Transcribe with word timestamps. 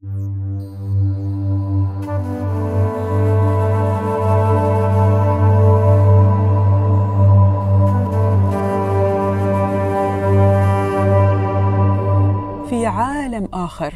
في 0.00 0.06
عالم 12.86 13.48
آخر 13.52 13.94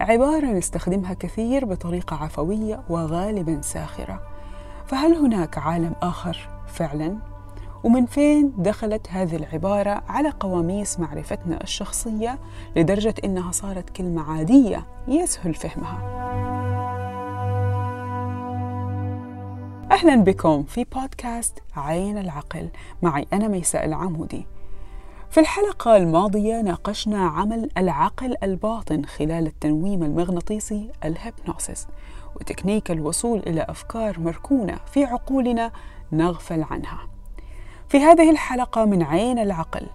عبارة 0.00 0.46
نستخدمها 0.46 1.14
كثير 1.14 1.64
بطريقة 1.64 2.16
عفوية 2.16 2.82
وغالبا 2.88 3.60
ساخرة 3.60 4.20
فهل 4.86 5.14
هناك 5.14 5.58
عالم 5.58 5.94
آخر 6.02 6.48
فعلا؟ 6.66 7.31
ومن 7.84 8.06
فين 8.06 8.52
دخلت 8.58 9.08
هذه 9.10 9.36
العبارة 9.36 10.02
على 10.08 10.30
قواميس 10.30 11.00
معرفتنا 11.00 11.62
الشخصية 11.62 12.38
لدرجة 12.76 13.14
إنها 13.24 13.52
صارت 13.52 13.90
كلمة 13.90 14.32
عادية 14.32 14.86
يسهل 15.08 15.54
فهمها 15.54 16.22
أهلا 19.90 20.16
بكم 20.16 20.62
في 20.62 20.84
بودكاست 20.84 21.58
عين 21.76 22.18
العقل 22.18 22.68
معي 23.02 23.26
أنا 23.32 23.48
ميساء 23.48 23.84
العمودي 23.84 24.46
في 25.30 25.40
الحلقة 25.40 25.96
الماضية 25.96 26.60
ناقشنا 26.60 27.26
عمل 27.26 27.70
العقل 27.78 28.36
الباطن 28.42 29.04
خلال 29.04 29.46
التنويم 29.46 30.02
المغناطيسي 30.02 30.90
الهيبنوسيس 31.04 31.86
وتكنيك 32.36 32.90
الوصول 32.90 33.38
إلى 33.38 33.66
أفكار 33.68 34.20
مركونة 34.20 34.78
في 34.92 35.04
عقولنا 35.04 35.72
نغفل 36.12 36.62
عنها. 36.62 37.11
في 37.92 37.98
هذه 37.98 38.30
الحلقة 38.30 38.84
من 38.84 39.02
عين 39.02 39.38
العقل 39.38 39.86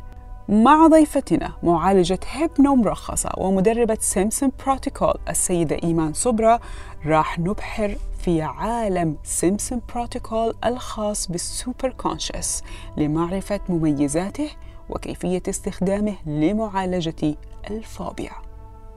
مع 0.50 0.88
ضيفتنا 0.88 1.54
معالجة 1.64 2.20
hypno 2.32 2.76
مرخصة 2.76 3.30
ومدربة 3.38 3.98
Simpson 4.00 4.52
Protocol 4.66 5.14
السيدة 5.30 5.80
إيمان 5.84 6.14
صبرا 6.14 6.60
راح 7.06 7.40
نبحر 7.40 7.98
في 8.20 8.42
عالم 8.42 9.18
Simpson 9.24 9.82
Protocol 9.94 10.54
الخاص 10.66 11.32
بال 11.32 11.90
superconscious 11.90 12.64
لمعرفة 12.98 13.60
مميزاته 13.70 14.50
وكيفية 14.90 15.44
استخدامه 15.50 16.16
لمعالجة 16.26 17.36
الفوبيا. 17.72 18.32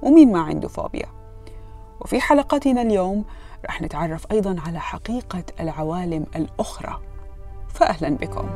ومين 0.02 0.32
ما 0.32 0.40
عنده 0.40 0.68
فوبيا. 0.68 1.06
وفي 2.00 2.20
حلقتنا 2.20 2.82
اليوم 2.82 3.24
رح 3.66 3.82
نتعرف 3.82 4.32
أيضا 4.32 4.56
على 4.66 4.80
حقيقة 4.80 5.44
العوالم 5.60 6.26
الأخرى. 6.36 7.09
فأهلا 7.74 8.08
بكم. 8.16 8.48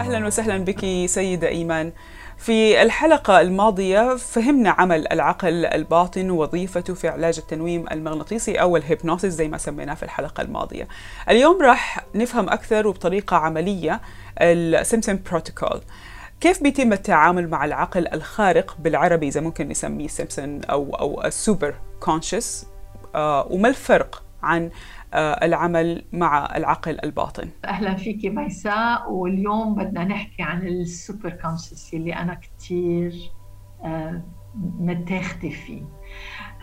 أهلا 0.00 0.26
وسهلا 0.26 0.58
بك 0.64 1.06
سيدة 1.06 1.48
إيمان. 1.48 1.92
في 2.38 2.82
الحلقة 2.82 3.40
الماضية 3.40 4.16
فهمنا 4.16 4.70
عمل 4.70 5.12
العقل 5.12 5.66
الباطن 5.66 6.30
ووظيفته 6.30 6.94
في 6.94 7.08
علاج 7.08 7.38
التنويم 7.38 7.84
المغناطيسي 7.92 8.60
أو 8.60 8.76
الهيبنوسيس 8.76 9.32
زي 9.32 9.48
ما 9.48 9.58
سميناه 9.58 9.94
في 9.94 10.02
الحلقة 10.02 10.40
الماضية. 10.40 10.88
اليوم 11.28 11.62
راح 11.62 12.04
نفهم 12.14 12.48
أكثر 12.48 12.86
وبطريقة 12.86 13.36
عملية 13.36 14.00
ال 14.40 14.50
Simpson 14.50 15.22
Protocol. 15.30 15.80
كيف 16.40 16.62
بيتم 16.62 16.92
التعامل 16.92 17.48
مع 17.48 17.64
العقل 17.64 18.08
الخارق 18.08 18.76
بالعربي 18.78 19.28
إذا 19.28 19.40
ممكن 19.40 19.68
نسميه 19.68 20.08
سيمسون 20.08 20.64
أو 20.64 20.94
أو 20.94 21.24
ال 21.24 21.74
superconscious؟ 22.00 22.66
آه 23.14 23.46
وما 23.50 23.68
الفرق 23.68 24.22
عن 24.42 24.70
العمل 25.14 26.04
مع 26.12 26.56
العقل 26.56 26.98
الباطن. 27.04 27.48
أهلا 27.64 27.94
فيك 27.94 28.24
ميساء. 28.26 29.12
واليوم 29.12 29.74
بدنا 29.74 30.04
نحكي 30.04 30.42
عن 30.42 30.66
ال 30.66 31.30
superconscious 31.30 31.94
اللي 31.94 32.14
أنا 32.14 32.34
كثير 32.34 33.32
آه، 33.84 34.22
متاخدة 34.78 35.48
فيه. 35.48 35.82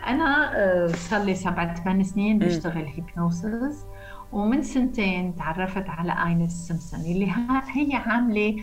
أنا 0.06 0.52
آه، 0.56 0.86
صار 0.86 1.22
لي 1.22 1.34
سبع 1.34 1.74
ثمان 1.74 2.02
سنين 2.04 2.38
بشتغل 2.38 2.84
hypnosis 2.86 3.86
ومن 4.32 4.62
سنتين 4.62 5.34
تعرفت 5.34 5.88
على 5.88 6.12
Ines 6.26 6.52
Simpson 6.52 7.00
اللي 7.00 7.26
هي 7.74 7.94
عاملة 7.94 8.56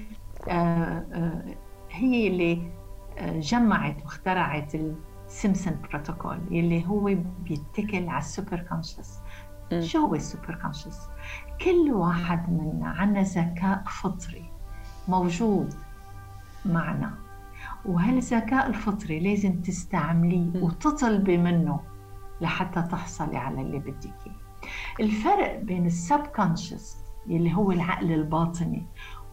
هي 1.92 2.28
اللي 2.28 2.62
جمعت 3.40 4.04
واخترعت 4.04 4.76
ال 4.76 4.89
Simpson 4.89 5.82
Protocol 5.90 6.38
اللي 6.52 6.86
هو 6.88 7.16
بيتكل 7.40 8.08
على 8.10 8.20
ال 8.20 8.60
superconscious. 8.70 9.20
شو 9.82 10.00
هو 10.00 10.16
ال 10.16 10.56
superconscious؟ 10.62 11.00
كل 11.62 11.92
واحد 11.92 12.50
منا 12.50 12.90
عنا 12.90 13.22
ذكاء 13.22 13.84
فطري 13.88 14.46
موجود 15.08 15.74
معنا 16.66 17.14
وهالذكاء 17.86 18.68
الفطري 18.68 19.20
لازم 19.20 19.62
تستعمليه 19.62 20.64
وتطلبي 20.64 21.38
منه 21.38 21.80
لحتى 22.42 22.82
تحصلي 22.82 23.38
على 23.38 23.62
اللي 23.62 23.80
بدك 23.80 24.06
إياه. 24.28 24.36
الفرق 25.00 25.60
بين 25.60 25.86
السب 25.86 26.20
كونشس 26.20 26.98
اللي 27.28 27.54
هو 27.56 27.72
العقل 27.72 28.12
الباطني 28.12 28.88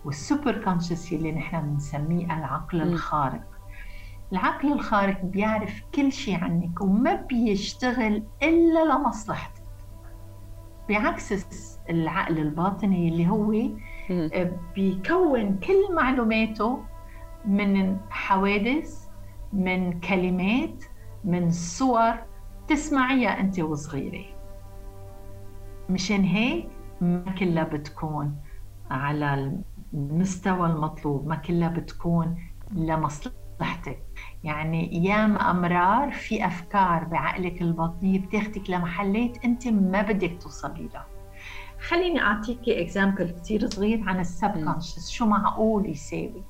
والسوبر 0.04 0.64
كونشس 0.64 1.12
اللي 1.12 1.32
نحن 1.32 1.60
بنسميه 1.60 2.24
العقل 2.24 2.82
الخارق. 2.82 3.44
العقل 4.32 4.72
الخارق 4.72 5.24
بيعرف 5.24 5.82
كل 5.94 6.12
شيء 6.12 6.44
عنك 6.44 6.80
وما 6.80 7.14
بيشتغل 7.14 8.24
إلا 8.42 8.84
لمصلحتك. 8.94 9.59
بعكس 10.90 11.78
العقل 11.90 12.38
الباطني 12.38 13.08
اللي 13.08 13.28
هو 13.28 13.52
آه، 14.10 14.52
بيكون 14.74 15.56
كل 15.58 15.94
معلوماته 15.94 16.84
من 17.44 17.98
حوادث 18.10 19.06
من 19.52 20.00
كلمات 20.00 20.84
من 21.24 21.50
صور 21.50 22.14
تسمعيها 22.68 23.40
أنت 23.40 23.60
وصغيرة. 23.60 24.24
مشان 25.90 26.22
هيك 26.24 26.68
ما 27.00 27.34
كلها 27.38 27.64
بتكون 27.64 28.36
على 28.90 29.52
المستوى 29.94 30.66
المطلوب 30.66 31.26
ما 31.26 31.36
كلها 31.36 31.68
بتكون 31.68 32.38
لمصلحتك. 32.74 34.02
يعني 34.44 35.04
ياما 35.04 35.50
أمرار 35.50 36.10
في 36.12 36.46
أفكار 36.46 37.04
بعقلك 37.04 37.62
الباطنيه 37.62 38.20
بتاخدك 38.20 38.70
لمحلات 38.70 39.44
أنت 39.44 39.68
ما 39.68 40.02
بدك 40.02 40.42
توصلي 40.42 40.88
لها. 40.94 41.06
خليني 41.88 42.20
اعطيكي 42.22 42.82
example 42.82 43.30
كثير 43.30 43.66
صغير 43.70 44.02
عن 44.08 44.20
ال 44.20 44.27
subconscious 44.27 45.10
شو 45.10 45.26
معقول 45.26 45.90
يساوي؟ 45.90 46.42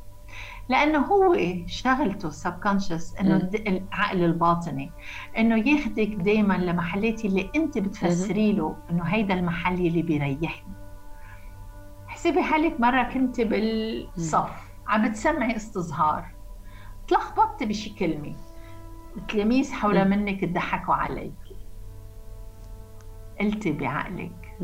لأنه 0.69 0.99
هو 0.99 1.37
شغلته 1.67 2.29
ال 2.29 2.36
subconscious 2.36 3.17
إنه 3.17 3.51
العقل 3.67 4.25
الباطني 4.25 4.91
إنه 5.39 5.69
ياخدك 5.69 6.09
دائما 6.09 6.55
لمحلات 6.55 7.25
اللي 7.25 7.51
أنت 7.57 7.79
بتفسري 7.79 8.53
له 8.53 8.77
إنه 8.91 9.03
هيدا 9.05 9.35
المحل 9.35 9.75
اللي 9.75 10.03
بيريحني. 10.03 10.73
حسبي 12.09 12.43
حالك 12.43 12.81
مرة 12.81 13.03
كنت 13.03 13.41
بالصف 13.41 14.51
عم 14.89 15.09
بتسمعي 15.09 15.57
استظهار 15.57 16.40
تلخبطت 17.11 17.63
بشي 17.63 17.91
كلمة 17.91 18.37
التلاميذ 19.17 19.73
حول 19.73 20.09
منك 20.09 20.45
تضحكوا 20.45 20.95
عليك. 20.95 21.35
قلتي 23.41 23.73
بعقلك. 23.73 24.57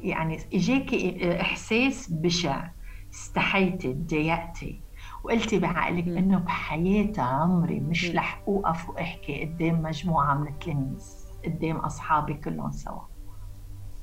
يعني 0.00 0.38
إجاكي 0.54 1.40
إحساس 1.40 2.12
بشع. 2.12 2.70
استحيتي 3.12 3.92
تضايقتي 3.92 4.82
وقلتي 5.24 5.58
بعقلك 5.58 6.08
إنه 6.08 6.38
بحياتي 6.38 7.20
عمري 7.20 7.80
مش 7.80 8.10
رح 8.10 8.42
أوقف 8.48 8.88
وأحكي 8.88 9.44
قدام 9.44 9.82
مجموعة 9.82 10.34
من 10.34 10.48
التلاميذ 10.48 11.04
قدام 11.44 11.76
أصحابي 11.76 12.34
كلهم 12.34 12.70
سوا. 12.70 13.02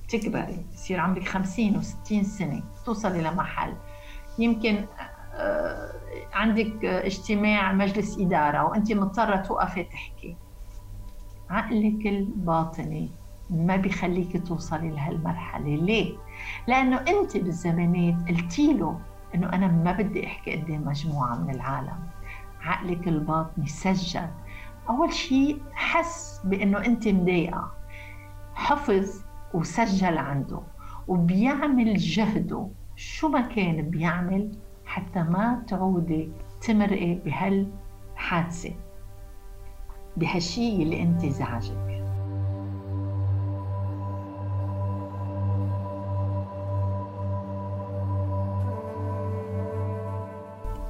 تكبري. 0.10 0.66
يصير 0.74 1.00
عمرك 1.00 1.28
50 1.28 1.82
و60 1.82 2.22
سنة. 2.24 2.64
توصلي 2.86 3.22
لمحل 3.22 3.76
يمكن 4.40 4.86
عندك 6.38 6.86
اجتماع 6.86 7.74
مجلس 7.74 8.20
إدارة 8.20 8.64
وأنت 8.64 8.92
مضطرة 8.92 9.36
توقفي 9.36 9.84
تحكي. 9.84 10.38
عقلك 11.50 12.08
الباطني 12.08 13.12
ما 13.50 13.76
بيخليك 13.76 14.48
توصلي 14.48 14.90
لهالمرحلة. 14.90 15.76
ليه؟ 15.76 16.18
لأنه 16.68 16.98
أنت 16.98 17.38
بالزمانات 17.38 18.30
قلتي 18.30 18.74
له 18.74 19.00
أنه 19.36 19.50
أنا 19.54 19.68
ما 19.68 19.92
بدي 19.92 20.28
أحكي 20.28 20.56
قدام 20.56 20.86
مجموعة 20.86 21.36
من 21.36 21.56
العالم. 21.56 22.00
عقلك 22.62 23.08
الباطني 23.08 23.68
سجل. 23.68 24.28
أول 24.90 25.14
شيء 25.14 25.62
حس 25.74 26.42
بأنه 26.44 26.86
أنت 26.86 27.08
مضايقة. 27.08 27.72
حفظ 28.54 29.24
وسجل 29.54 30.18
عنده 30.18 30.62
وبيعمل 31.08 31.98
جهده. 31.98 32.70
شو 32.96 33.28
ما 33.28 33.42
كان 33.42 33.82
بيعمل 33.90 34.52
حتى 34.88 35.20
ما 35.20 35.64
تعودي 35.68 36.32
تمرقي 36.62 37.14
بهالحادثة 37.14 38.74
بهالشيء 40.18 40.84
اللي 40.84 41.02
أنت 41.02 41.26
زعجك. 41.26 41.88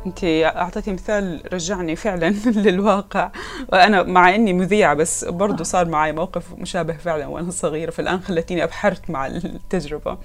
أنت 0.06 0.24
أعطيتي 0.24 0.94
مثال 0.94 1.42
رجعني 1.54 1.96
فعلا 1.96 2.30
للواقع 2.66 3.32
وأنا 3.70 4.04
مع 4.04 4.36
إني 4.36 4.54
مذيعة 4.54 4.94
بس 4.94 5.26
برضه 5.26 5.64
صار 5.64 5.88
معي 5.88 6.12
موقف 6.12 6.54
مشابه 6.58 6.94
فعلا 6.94 7.28
وأنا 7.28 7.52
صغيرة 7.52 7.92
فالآن 7.92 8.20
خلتيني 8.20 8.64
أبحرت 8.64 9.10
مع 9.10 9.28
التجربة. 9.28 10.18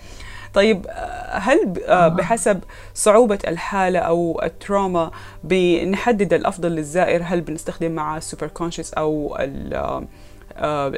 طيب 0.54 0.86
هل 1.30 1.72
بحسب 1.88 2.60
صعوبة 2.94 3.38
الحالة 3.48 3.98
أو 3.98 4.40
ال 4.42 4.52
trauma 4.52 5.10
بنحدد 5.44 6.32
الأفضل 6.32 6.72
للزائر 6.72 7.22
هل 7.24 7.40
بنستخدم 7.40 7.92
معه 7.92 8.16
ال 8.16 8.46
superconscious 8.46 8.94
أو 8.94 9.36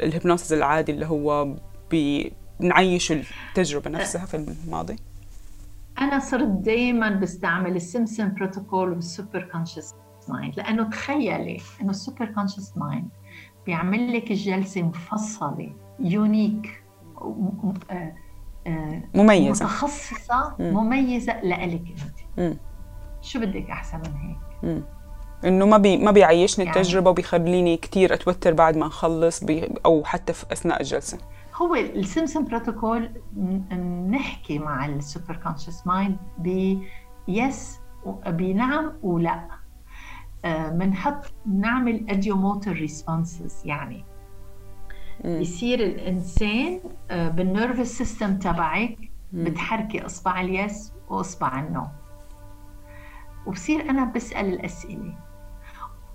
ال 0.03 0.09
hypnosis 0.09 0.53
العادي 0.53 0.91
اللي 0.91 1.05
هو 1.05 1.55
بنعيش 1.91 3.11
التجربة 3.11 3.89
نفسها 3.89 4.25
في 4.25 4.37
الماضي؟ 4.37 4.95
أنا 6.01 6.19
صرت 6.19 6.47
دائما 6.47 7.09
بستعمل 7.09 7.75
ال 7.75 7.82
Simpson 7.82 8.33
Protocol 8.33 8.78
وال 8.78 8.89
superconscious 8.89 9.93
mind 10.29 10.57
لأنه 10.57 10.89
تخيلي 10.89 11.61
إنه 11.81 11.89
ال 11.89 12.25
superconscious 12.25 12.73
mind 12.77 13.09
بيعمل 13.65 14.13
لك 14.13 14.31
الجلسه 14.31 14.81
مفصلة 14.81 15.73
unique 15.99 16.83
مميزة. 19.13 19.65
متخصصة 19.65 20.55
مميزة 20.59 21.41
لإلك 21.41 21.83
أنت. 22.37 22.57
شو 23.21 23.39
بدك 23.39 23.69
أحسن 23.69 23.97
من 23.97 24.13
هيك؟ 24.17 24.83
إنه 25.45 25.65
ما 25.65 25.77
بي 25.77 25.97
ما 25.97 26.11
بيعيشني 26.11 26.65
يعني 26.65 26.77
التجربة 26.77 27.09
وبيخليني 27.09 27.77
كثير 27.77 28.13
أتوتر 28.13 28.53
بعد 28.53 28.77
ما 28.77 28.85
نخلص 28.85 29.43
أو 29.85 30.03
حتى 30.03 30.33
في 30.33 30.45
أثناء 30.51 30.81
الجلسة. 30.81 31.17
هو 31.55 31.75
ال 31.75 31.84
Simpson 31.84 32.45
Protocol 32.45 33.09
نحكي 34.09 34.59
مع 34.59 34.85
ال 34.85 35.35
superconscious 35.35 35.87
mind 35.87 36.17
ب 36.37 36.77
yes 37.27 37.79
بنعم 38.27 38.93
ولا 39.03 39.47
بنحط 40.45 41.33
نعمل 41.45 42.05
ideomotor 42.09 42.71
responses 42.71 43.61
يعني 43.65 44.05
بيصير 45.23 45.79
الإنسان 45.79 46.79
بال 47.09 47.29
nervous 47.29 47.97
system 47.97 48.37
تبعك 48.37 48.97
بتحركي 49.33 50.05
إصبع 50.05 50.41
ال 50.41 50.54
yes 50.54 50.93
وإصبع 51.09 51.59
ال 51.59 51.68
no 51.68 51.87
وبصير 53.47 53.89
أنا 53.89 54.05
بسأل 54.05 54.53
الأسئلة. 54.53 55.13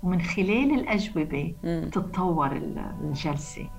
ومن 0.03 0.21
خلال 0.21 0.73
الأجوبة 0.79 1.55
بتتطور 1.63 2.51
الجلسة. 2.51 3.69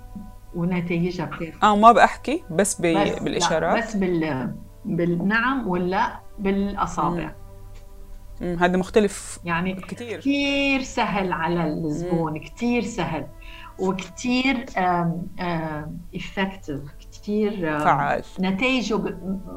ونتائجها 0.55 1.25
بترفع 1.27 1.69
آه 1.69 1.77
ما 1.77 1.93
بحكي 1.93 2.43
بس, 2.51 2.81
بي 2.81 3.05
بس 3.05 3.19
بالإشارات. 3.19 3.85
بس 3.85 3.97
بال 3.97 4.55
بالنعم 4.85 5.69
ولا 5.69 6.21
بالأصابع. 6.39 7.33
هذا 8.41 8.77
مختلف 8.77 9.41
يعني 9.45 9.75
كثير 9.75 10.21
كثير 10.21 10.83
سهل 10.83 11.33
على 11.33 11.67
الزبون 11.67 12.39
كثير 12.39 12.83
سهل. 12.83 13.27
وكثير 13.82 14.67
effective 16.14 16.81
كثير 17.12 17.79
فعال 17.79 18.23
نتائجه 18.40 19.00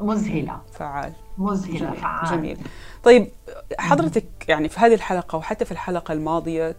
مذهلة 0.02 0.60
فعال 0.72 1.12
مذهلة 1.38 1.78
جميل. 1.78 1.96
فعال 1.96 2.30
جميل 2.30 2.58
طيب 3.04 3.28
حضرتك 3.78 4.24
يعني 4.48 4.68
في 4.68 4.80
هذه 4.80 4.94
الحلقة 4.94 5.38
وحتى 5.38 5.64
في 5.64 5.72
الحلقة 5.72 6.12
الماضية 6.12 6.76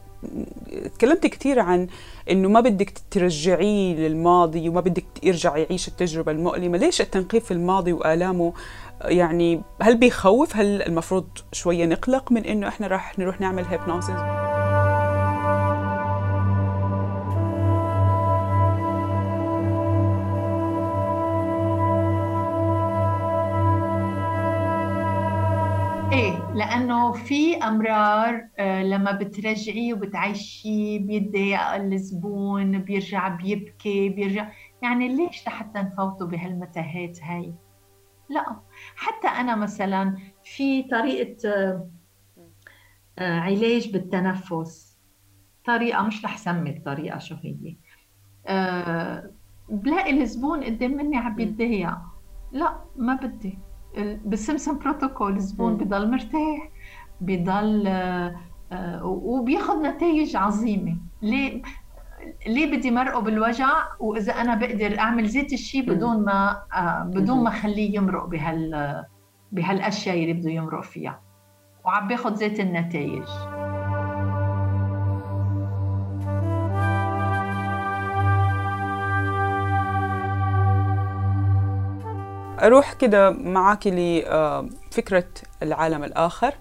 تكلمت 0.94 1.27
كثير 1.27 1.59
عن 1.59 1.88
إنه 2.29 2.49
ما 2.49 2.59
بدك 2.59 2.94
ترجعيه 3.11 3.95
للماضي 3.95 4.69
وما 4.69 4.81
بدك 4.81 5.05
يرجع 5.23 5.57
يعيش 5.57 5.88
التجربة 5.88 6.31
المؤلمة، 6.31 6.77
ليش 6.77 7.01
التنقيب 7.01 7.41
في 7.41 7.51
الماضي 7.51 7.93
وآلامه 7.93 8.53
يعني 9.01 9.61
هل 9.81 9.97
بيخوف؟ 9.97 10.55
هل 10.55 10.81
المفروض 10.81 11.27
شوية 11.51 11.85
نقلق 11.85 12.31
من 12.31 12.45
إنه 12.45 12.67
إحنا 12.67 12.88
راح 12.88 13.19
نروح 13.19 13.41
نعمل 13.41 13.65
hypnosis؟ 13.65 14.46
في 27.12 27.56
أمرار 27.57 28.48
لما 28.59 29.12
بترجعيه 29.12 29.94
وبتعيشيه 29.94 31.00
بيتضايق 31.00 31.74
الزبون 31.74 32.80
بيرجع 32.80 33.27
بيبكي 33.27 34.09
بيرجع 34.09 34.51
يعني 34.81 35.07
ليش 35.15 35.48
لحتى 35.48 35.80
نفوته 35.80 36.27
بهالمتاهات 36.27 37.24
هاي؟ 37.24 37.54
لا 38.30 38.59
حتى 38.95 39.27
أنا 39.27 39.56
مثلا 39.56 40.18
في 40.44 40.83
طريقة 40.83 41.38
علاج 43.19 43.92
بالتنفس 43.92 44.98
طريقة 45.65 46.03
مش 46.03 46.25
رح 46.25 46.38
سمي 46.38 46.69
الطريقة 46.69 47.18
شو 47.18 47.36
هي 47.36 47.75
بلاقي 49.69 50.21
الزبون 50.21 50.63
قدام 50.63 50.92
مني 50.92 51.18
عم 51.18 51.36
بيتضايق. 51.36 51.98
لا 52.51 52.83
ما 52.95 53.15
بدي. 53.15 53.60
بالسمسم 54.25 54.80
بروتوكول 54.80 55.36
الزبون 55.36 55.77
بضل 55.77 56.12
مرتاح. 56.12 56.69
بضل 57.21 57.93
وبياخذ 59.03 59.81
نتائج 59.81 60.35
عظيمة. 60.35 60.97
ليه؟ 61.21 61.61
ليه 62.47 62.77
بدي 62.77 62.91
مرقه 62.91 63.19
بالوجع؟ 63.19 63.69
وإذا 63.99 64.33
أنا 64.33 64.55
بقدر 64.55 64.99
أعمل 64.99 65.27
زيت 65.27 65.53
الشيء 65.53 65.89
بدون 65.89 66.25
ما 66.25 66.63
بدون 67.05 67.43
ما 67.43 67.49
أخليه 67.49 67.95
يمرق 67.95 68.25
بهال 68.25 69.05
بهالأشياء 69.51 70.15
اللي 70.21 70.33
بده 70.33 70.51
يمرق 70.51 70.83
فيها. 70.83 71.21
وعم 71.85 72.07
باخذ 72.07 72.35
زيت 72.35 72.59
النتائج. 72.59 73.23
أروح 82.61 82.93
كده 82.93 83.31
معك 83.31 83.87
لفكرة 83.87 85.27
العالم 85.63 86.03
الآخر. 86.03 86.53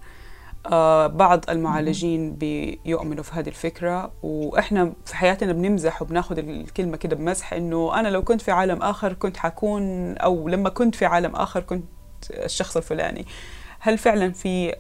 بعض 1.09 1.51
المعالجين 1.51 2.35
بيؤمنوا 2.35 3.23
في 3.23 3.35
هذه 3.35 3.49
الفكرة 3.49 4.13
وإحنا 4.23 4.93
في 5.05 5.17
حياتنا 5.17 5.53
بنمزح 5.53 6.03
وبناخذ 6.03 6.39
الكلمة 6.39 6.97
كده 6.97 7.17
بمزح 7.17 7.53
إنه 7.53 8.01
أنا 8.01 8.09
لو 8.09 8.23
كنت 8.23 8.41
في 8.41 8.51
عالم 8.51 8.83
آخر 8.83 9.13
كنت 9.13 9.37
حكون 9.37 10.15
أو 10.19 10.49
لما 10.49 10.69
كنت 10.69 10.95
في 10.95 11.07
عالم 11.07 11.37
آخر 11.37 11.61
كنت 11.61 11.85
الشخص 12.31 12.77
الفلاني. 12.77 13.27
هل 13.81 13.99
فعلا 13.99 14.33
في 14.33 14.73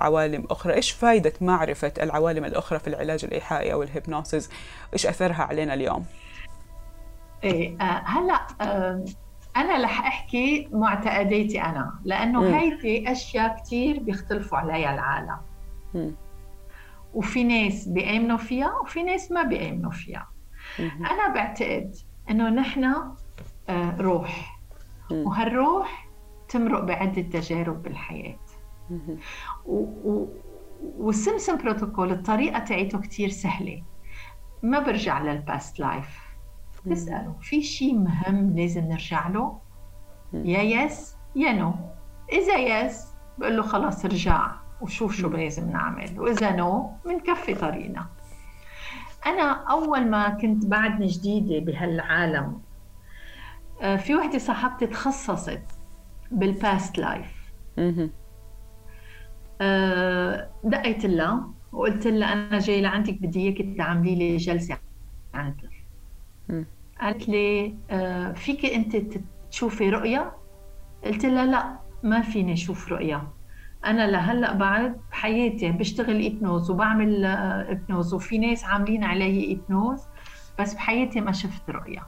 عوالم 0.00 0.44
أخرى؟ 0.50 0.74
إيش 0.74 0.90
فائده 0.90 1.32
معرفة 1.40 1.92
العوالم 2.02 2.44
الأخرى 2.44 2.78
في 2.78 2.88
العلاج 2.88 3.24
الإيحائي 3.24 3.72
أو 3.72 3.82
الهيبنوسيس؟ 3.82 4.50
إيش 4.92 5.06
أثرها 5.06 5.42
علينا 5.42 5.74
اليوم؟ 5.74 6.04
إيه 7.44 7.76
هلأ 7.82 8.46
أنا 9.58 9.84
رح 9.84 10.06
أحكي 10.06 10.68
معتقداتي 10.72 11.62
أنا 11.62 12.00
لأنه 12.04 12.56
هيدي 12.58 13.12
أشياء 13.12 13.56
كثير 13.62 14.02
بيختلفوا 14.02 14.58
عليها 14.58 14.94
العالم. 14.94 15.38
م. 15.94 16.10
وفي 17.14 17.44
ناس 17.44 17.88
بيآمنوا 17.88 18.36
فيها 18.36 18.72
وفي 18.82 19.02
ناس 19.02 19.32
ما 19.32 19.42
بيآمنوا 19.42 19.90
فيها. 19.90 20.28
م. 20.78 21.06
أنا 21.06 21.34
بعتقد 21.34 21.94
إنه 22.30 22.48
نحن 22.48 22.94
روح. 24.00 24.60
م. 25.10 25.14
وهالروح 25.14 26.08
تمرق 26.48 26.84
بعدة 26.84 27.22
تجارب 27.22 27.82
بالحياة. 27.82 28.38
والسمسم 30.98 31.56
بروتوكول 31.56 32.10
الطريقة 32.10 32.58
تاعته 32.58 33.00
كثير 33.00 33.28
سهلة. 33.28 33.82
ما 34.62 34.78
برجع 34.78 35.22
لل 35.22 35.41
past 35.41 35.80
life 35.80 36.27
بسأله 36.88 37.34
في 37.40 37.62
شيء 37.62 37.94
مهم 37.94 38.56
لازم 38.56 38.84
نرجع 38.84 39.28
له؟ 39.28 39.58
يا 40.32 40.62
yes 40.62 41.16
يا 41.36 41.52
no. 41.52 41.74
إذا 42.32 42.56
yes 42.56 43.06
بقول 43.38 43.56
له 43.56 43.62
خلاص 43.62 44.04
رجع 44.04 44.52
وشوف 44.80 45.16
شو 45.16 45.28
لازم 45.28 45.70
نعمل 45.70 46.20
وإذا 46.20 46.56
no 46.56 46.90
بنكفي 47.04 47.54
طريقنا. 47.54 48.06
أنا 49.26 49.52
أول 49.70 50.06
ما 50.10 50.28
كنت 50.28 50.66
بعدني 50.66 51.06
جديدة 51.06 51.58
بهالعالم 51.58 52.60
في 53.98 54.14
وحدة 54.14 54.38
صاحبتي 54.38 54.86
تخصصت 54.86 55.62
بال 56.30 56.53
past 56.53 56.98
life 56.98 57.52
دقيت 60.64 61.04
لها 61.04 61.50
وقلت 61.72 62.06
لها 62.06 62.32
أنا 62.32 62.58
جاي 62.58 62.80
لعندك 62.80 63.22
بدي 63.22 63.48
إياك 63.48 63.76
تعملي 63.78 64.14
لي 64.14 64.36
جلسة 64.36 64.78
عندك 65.34 65.70
قالت 67.00 67.28
لي 67.28 67.74
آه 67.90 68.32
فيك 68.32 68.64
أنت 68.64 68.96
تشوفي 69.50 69.90
رؤية؟ 69.90 70.32
قلت 71.04 71.24
لها 71.24 71.46
لا 71.46 71.78
ما 72.02 72.22
فيني 72.22 72.52
أشوف 72.52 72.88
رؤية. 72.92 73.28
أنا 73.84 74.10
لهلأ 74.10 74.52
بعد 74.54 75.00
بحياتي 75.10 75.70
بشتغل 75.70 76.20
hypnose 76.20 76.70
وبعمل 76.70 77.24
hypnose 77.24 78.14
وفي 78.14 78.38
ناس 78.38 78.64
عاملين 78.64 79.04
علي 79.04 79.44
hypnose 79.44 80.00
بس 80.58 80.74
بحياتي 80.74 81.20
ما 81.20 81.32
شفت 81.32 81.70
رؤية. 81.70 82.06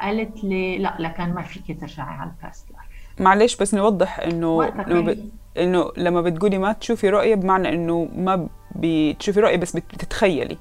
قالت 0.00 0.44
لي 0.44 0.78
لا 0.78 0.96
لكن 0.98 1.34
ما 1.34 1.42
فيك 1.42 1.80
ترجعي 1.80 2.14
على 2.14 2.30
ال 2.30 2.38
past 2.38 2.70
life 2.70 3.20
معلش 3.20 3.56
بس 3.56 3.74
نوضح 3.74 4.20
إنه 4.20 4.70
ب... 4.70 5.18
إنه 5.58 5.92
لما 5.96 6.20
بتقولي 6.20 6.58
ما 6.58 6.72
تشوفي 6.72 7.08
رؤية 7.10 7.34
بمعنى 7.34 7.68
إنه 7.68 8.08
ما 8.16 8.48
بتشوفي 8.76 9.40
رؤية 9.40 9.56
بس 9.56 9.76
بتتخيلي. 9.76 10.58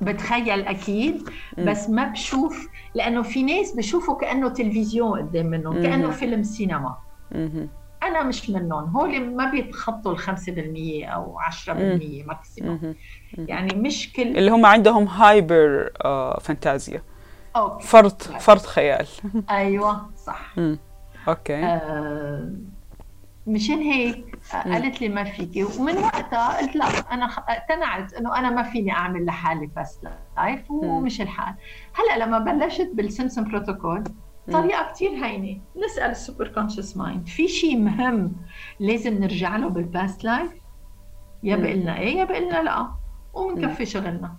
بتخيل 0.00 0.62
أكيد 0.62 1.28
بس 1.58 1.90
ما 1.90 2.04
بشوف 2.04 2.68
لأنه 2.94 3.22
في 3.22 3.42
ناس 3.42 3.72
بشوفوا 3.72 4.16
كأنه 4.16 4.48
تلفزيون 4.48 5.18
قدام 5.18 5.46
منهم 5.46 5.82
كأنه 5.82 6.10
فيلم 6.10 6.42
سينما. 6.42 6.96
أنا 8.02 8.22
مش 8.22 8.50
منهم 8.50 8.96
هول 8.96 9.36
ما 9.36 9.50
بيتخطوا 9.50 10.12
ال 10.12 10.18
5% 10.18 10.28
أو 11.04 11.38
10% 11.38 11.70
maximum 12.26 12.94
يعني 13.38 13.74
مش 13.74 14.12
كل 14.12 14.22
اللي 14.22 14.50
هم 14.50 14.66
عندهم 14.66 15.08
hyper 15.08 15.90
آه 16.04 16.38
فانتازيا 16.38 17.02
okay. 17.56 17.86
فرط 17.86 18.22
فرط 18.22 18.66
خيال. 18.66 19.06
أيوه 19.50 20.10
صح. 20.26 20.54
okay. 21.28 21.64
آه 21.64 22.50
مشان 23.52 23.78
هيك 23.78 24.38
قالت 24.52 25.00
لي 25.00 25.08
ما 25.08 25.24
فيكي. 25.24 25.64
ومن 25.64 25.96
وقتها 25.96 26.58
قلت 26.58 26.76
لا 26.76 26.84
أنا 26.84 27.24
اقتنعت 27.24 28.14
إنه 28.14 28.38
أنا 28.38 28.50
ما 28.50 28.62
فيني 28.62 28.92
أعمل 28.92 29.26
لحالي 29.26 29.68
past 29.76 30.08
life 30.36 30.70
ومش 30.70 31.20
الحال. 31.20 31.54
هلأ 31.94 32.24
لما 32.24 32.38
بلشت 32.38 32.90
بال 32.94 33.05
Simpson 33.05 33.44
Protocol 33.44 34.04
طريقة 34.52 34.92
كثير 34.92 35.10
هينة. 35.10 35.60
نسأل 35.84 36.10
ال 36.10 36.48
superconscious 36.48 36.96
mind 36.96 37.26
في 37.28 37.48
شيء 37.48 37.78
مهم 37.78 38.32
لازم 38.80 39.14
نرجع 39.14 39.56
له 39.56 39.68
بال 39.68 39.87
past 39.87 40.24
life 40.24 40.50
يا 41.42 41.56
بقلنا 41.56 41.98
إيه 41.98 42.16
يا 42.16 42.24
بقلنا 42.24 42.62
لا. 42.62 42.90
ومنكفي 43.34 43.86
شغلنا 43.86 44.36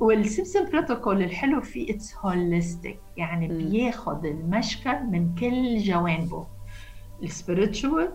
وال 0.00 0.16
Simpson 0.16 0.70
Protocol 0.70 1.22
الحلو 1.22 1.60
فيه 1.60 1.94
it's 1.94 2.16
holistic 2.16 3.00
يعني 3.16 3.48
بياخذ 3.48 4.26
المشكل 4.26 5.02
من 5.02 5.34
كل 5.34 5.78
جوانبه. 5.78 6.46
ال 7.22 7.31
spiritual 7.31 8.08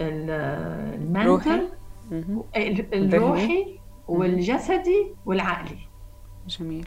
ال 0.00 0.24
mental 0.24 1.68
الروحي. 2.92 3.78
والجسدي 4.08 5.06
والعقلي. 5.26 5.78
جميل. 6.48 6.86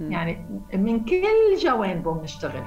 يعني 0.00 0.46
من 0.74 1.04
كل 1.04 1.56
جوانبه 1.58 2.12
بنشتغل 2.14 2.62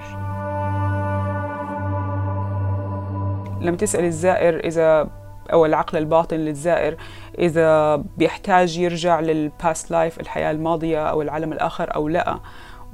لما 3.62 3.78
تسأل 3.78 4.06
الزائر 4.06 4.60
إذا 4.66 5.10
أو 5.54 5.66
العقل 5.66 5.98
الباطن 5.98 6.38
للزائر 6.38 6.98
إذا 7.40 7.96
بيحتاج 7.96 8.78
يرجع 8.78 9.20
للباست 9.20 9.92
لايف 9.92 10.20
الحياة 10.20 10.52
الماضية 10.52 11.10
أو 11.10 11.22
العالم 11.22 11.54
الآخر 11.54 11.96
أو 11.96 12.08
لا. 12.08 12.40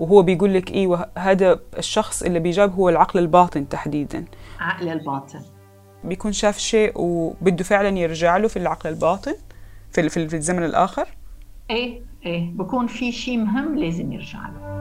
وهو 0.01 0.21
بيقول 0.21 0.53
لك 0.53 0.71
إيه 0.71 1.09
هذا 1.17 1.59
الشخص 1.77 2.23
اللي 2.23 2.39
بيجاب 2.39 2.75
هو 2.75 2.89
العقل 2.89 3.19
الباطن 3.19 3.69
تحديدا. 3.69 4.25
عقل 4.59 4.89
الباطن. 4.89 5.39
بيكون 6.03 6.31
شاف 6.31 6.57
شيء 6.57 6.91
وبده 6.95 7.63
فعلا 7.63 7.97
يرجع 7.97 8.37
له 8.37 8.47
في 8.47 8.57
العقل 8.57 8.89
الباطن 8.89 9.33
في 9.91 10.09
في 10.09 10.35
الزمن 10.35 10.63
الآخر؟ 10.63 11.07
إيه 11.69 12.01
إيه 12.25 12.51
بكون 12.51 12.87
في 12.87 13.11
شيء 13.11 13.37
مهم 13.37 13.77
لازم 13.77 14.11
يرجع 14.11 14.39
له. 14.39 14.80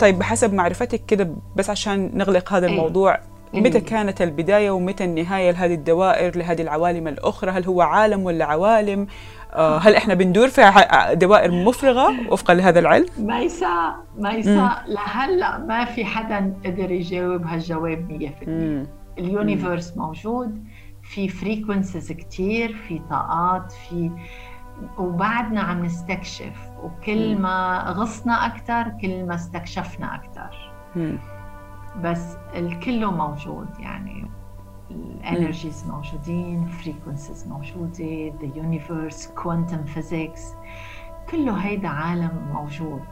طيب 0.00 0.18
بحسب 0.18 0.54
معرفتك 0.54 1.04
كده 1.06 1.34
بس 1.56 1.70
عشان 1.70 2.10
نغلق 2.14 2.52
هذا 2.52 2.66
الموضوع 2.66 3.18
إيه؟ 3.54 3.60
متى 3.60 3.80
كانت 3.80 4.22
البداية 4.22 4.70
ومتى 4.70 5.04
النهاية 5.04 5.50
لهذه 5.50 5.74
الدوائر 5.74 6.38
لهذه 6.38 6.62
العوالم 6.62 7.08
الأخرى؟ 7.08 7.50
هل 7.50 7.64
هو 7.64 7.82
عالم 7.82 8.22
ولا 8.24 8.44
عوالم؟ 8.44 9.06
آه 9.52 9.78
هل 9.78 9.94
إحنا 9.96 10.14
بندور 10.14 10.48
في 10.48 10.72
دوائر 11.12 11.50
مفرغة 11.50 12.32
وفقا 12.32 12.54
لهذا 12.54 12.78
العلم؟ 12.78 13.06
ميسا 13.18 13.94
ميسا 14.18 14.70
لهلأ 14.88 15.58
ما 15.58 15.84
في 15.84 16.04
حدا 16.04 16.54
قدر 16.64 16.90
يجاوب 16.90 17.46
هالجواب 17.46 18.32
100% 19.16 19.18
ال 19.18 19.27
universe 19.27 19.96
موجود 19.96 20.64
في 21.02 21.28
frequencies 21.28 22.12
كتير 22.12 22.76
في 22.88 23.00
طاقات 23.10 23.72
في 23.72 24.10
وبعدنا 24.98 25.60
عم 25.60 25.84
نستكشف. 25.84 26.69
وكل 26.82 27.38
ما 27.38 27.84
غصنا 27.88 28.46
أكثر 28.46 28.88
كل 29.00 29.26
ما 29.26 29.34
استكشفنا 29.34 30.14
أكثر 30.14 30.72
بس 32.02 32.36
الكله 32.54 33.10
موجود 33.10 33.68
يعني 33.78 34.30
ال 34.90 35.01
energies 35.01 35.86
موجودين 35.88 36.66
frequencies 36.66 37.48
موجودة 37.48 38.32
the 38.40 38.56
universe 38.56 39.26
quantum 39.26 39.84
physics 39.84 40.54
كله 41.30 41.52
هيدا 41.54 41.88
عالم 41.88 42.48
موجود. 42.52 43.04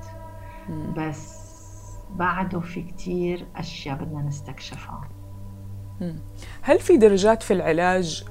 بس 0.97 1.49
بعده 2.11 2.61
في 2.61 2.83
كتير 2.83 3.47
أشياء 3.57 3.97
بدنا 3.97 4.23
نستكشفها. 4.23 5.01
هل 6.63 6.79
في 6.79 6.97
درجات 6.97 7.43
في 7.43 7.53
العلاج 7.53 8.25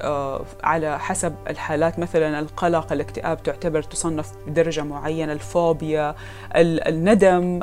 آه 0.00 0.44
على 0.64 0.98
حسب 0.98 1.34
الحالات؟ 1.48 1.98
مثلا 1.98 2.38
القلق 2.38 2.92
الاكتئاب 2.92 3.42
تعتبر 3.42 3.82
تصنف 3.82 4.32
بدرجة 4.46 4.84
معينة 4.84 5.32
الفوبيا 5.32 6.14
الندم 6.56 7.60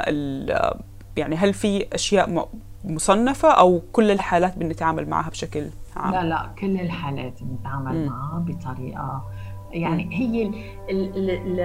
يعني 1.18 1.36
هل 1.36 1.54
في 1.54 1.86
أشياء 1.94 2.50
مصنفة 2.84 3.52
أو 3.52 3.82
كل 3.94 4.12
الحالات 4.12 4.58
بنتعامل 4.58 5.10
معها 5.10 5.30
بشكل 5.30 5.66
عام؟ 5.96 6.14
لا 6.14 6.24
لا 6.24 6.50
كل 6.60 6.80
الحالات 6.80 7.44
بنتعامل 7.44 8.10
معها 8.10 8.46
بطريقة 8.48 9.24
يعني 9.72 10.10
هي 10.12 10.44
ال 10.44 10.56
ال 10.90 11.30
ال 11.30 11.60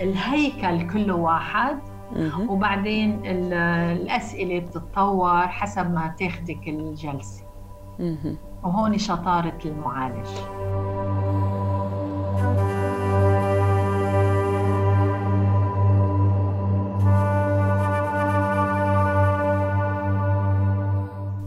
الهيكل 0.00 0.90
كله 0.92 1.14
واحد 1.14 1.78
وبعدين 2.48 3.20
الأسئلة 3.26 4.58
بتتطور 4.58 5.48
حسب 5.48 5.90
ما 5.90 6.14
تاخدك 6.18 6.68
الجلسة. 6.68 7.42
وهون 8.62 8.98
شطارة 8.98 9.58
المعالج. 9.64 10.26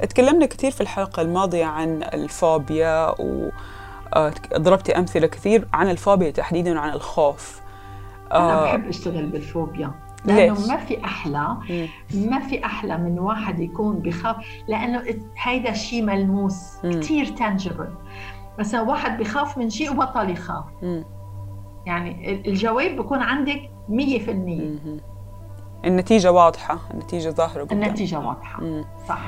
تكلمنا 0.09 0.45
كثير 0.45 0.71
في 0.71 0.81
الحلقة 0.81 1.21
الماضية 1.21 1.65
عن 1.65 2.03
الفوبيا 2.03 3.15
وضربتي 3.21 4.97
أمثلة 4.97 5.27
كثير 5.27 5.67
عن 5.73 5.89
الفوبيا 5.89 6.31
تحديدا 6.31 6.79
وعن 6.79 6.89
الخوف. 6.89 7.61
أنا 8.33 8.63
بحب 8.63 8.87
أشتغل 8.87 9.25
بالفوبيا. 9.25 9.91
لأنه 10.25 10.67
ما 10.67 10.77
في 10.77 11.05
أحلى. 11.05 11.57
ما 12.13 12.39
في 12.39 12.65
أحلى 12.65 12.97
من 12.97 13.19
واحد 13.19 13.59
يكون 13.59 13.99
بخاف 13.99 14.35
لأنه 14.67 15.03
هيدا 15.37 15.73
شيء 15.73 16.03
ملموس 16.03 16.77
كثير 16.83 17.25
تانجبل 17.25 17.89
مثلا 18.59 18.81
واحد 18.81 19.17
بخاف 19.17 19.57
من 19.57 19.69
شيء 19.69 19.91
وبطل 19.91 20.29
يخاف. 20.29 20.65
يعني 21.85 22.41
الجواب 22.47 22.95
بكون 22.95 23.19
عندك 23.19 23.69
100% 23.89 24.29
النتيجة 25.85 26.31
واضحة 26.31 26.79
النتيجة 26.93 27.29
ظاهرة 27.29 27.63
قدام. 27.63 27.83
النتيجة 27.83 28.19
واضحة. 28.19 28.83
صح. 29.07 29.21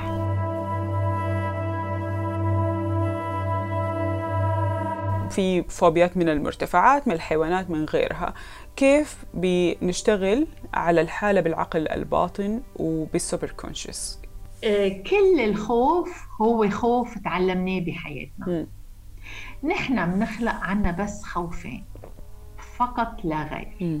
في 5.30 5.62
فوبيات 5.62 6.16
من 6.16 6.28
المرتفعات 6.28 7.08
من 7.08 7.14
الحيوانات 7.14 7.70
من 7.70 7.84
غيرها. 7.84 8.34
كيف 8.78 9.24
بنشتغل 9.34 10.46
على 10.74 11.00
الحالة 11.00 11.40
بالعقل 11.40 11.88
الباطن 11.88 12.62
وبالسوبر 12.76 13.50
كونشس 13.50 14.20
آه، 14.64 14.88
كل 14.88 15.40
الخوف 15.40 16.26
هو 16.42 16.70
خوف 16.70 17.18
تعلمناه 17.18 17.80
بحياتنا. 17.80 18.66
نحن 19.64 20.12
بنخلق 20.12 20.52
عنا 20.54 20.90
بس 20.90 21.22
خوفين 21.22 21.84
فقط 22.76 23.24
لا 23.24 23.42
غير. 23.42 23.76
م. 23.80 24.00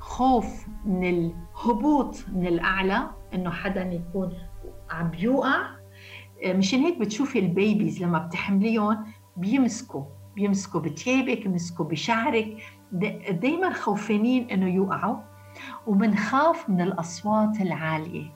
خوف 0.00 0.66
من 0.84 1.04
الهبوط 1.08 2.16
من 2.32 2.46
الأعلى 2.46 3.10
إنه 3.34 3.50
حدا 3.50 3.82
يكون 3.82 4.32
عم 4.90 5.10
بيوقع 5.10 5.60
آه، 6.44 6.52
مشان 6.52 6.80
هيك 6.80 6.98
بتشوفي 6.98 7.38
البيبيز 7.38 8.02
لما 8.02 8.18
بتحمليهم 8.18 9.04
بيمسكوا 9.36 10.04
بيمسكوا 10.36 10.80
بتيابك 10.80 11.42
بيمسكوا 11.42 11.84
بشعرك. 11.84 12.56
دايما 12.92 13.72
خوفانين 13.72 14.50
إنه 14.50 14.74
يوقعوا 14.74 15.16
وبنخاف 15.86 16.70
من 16.70 16.80
الأصوات 16.80 17.60
العالية. 17.60 18.30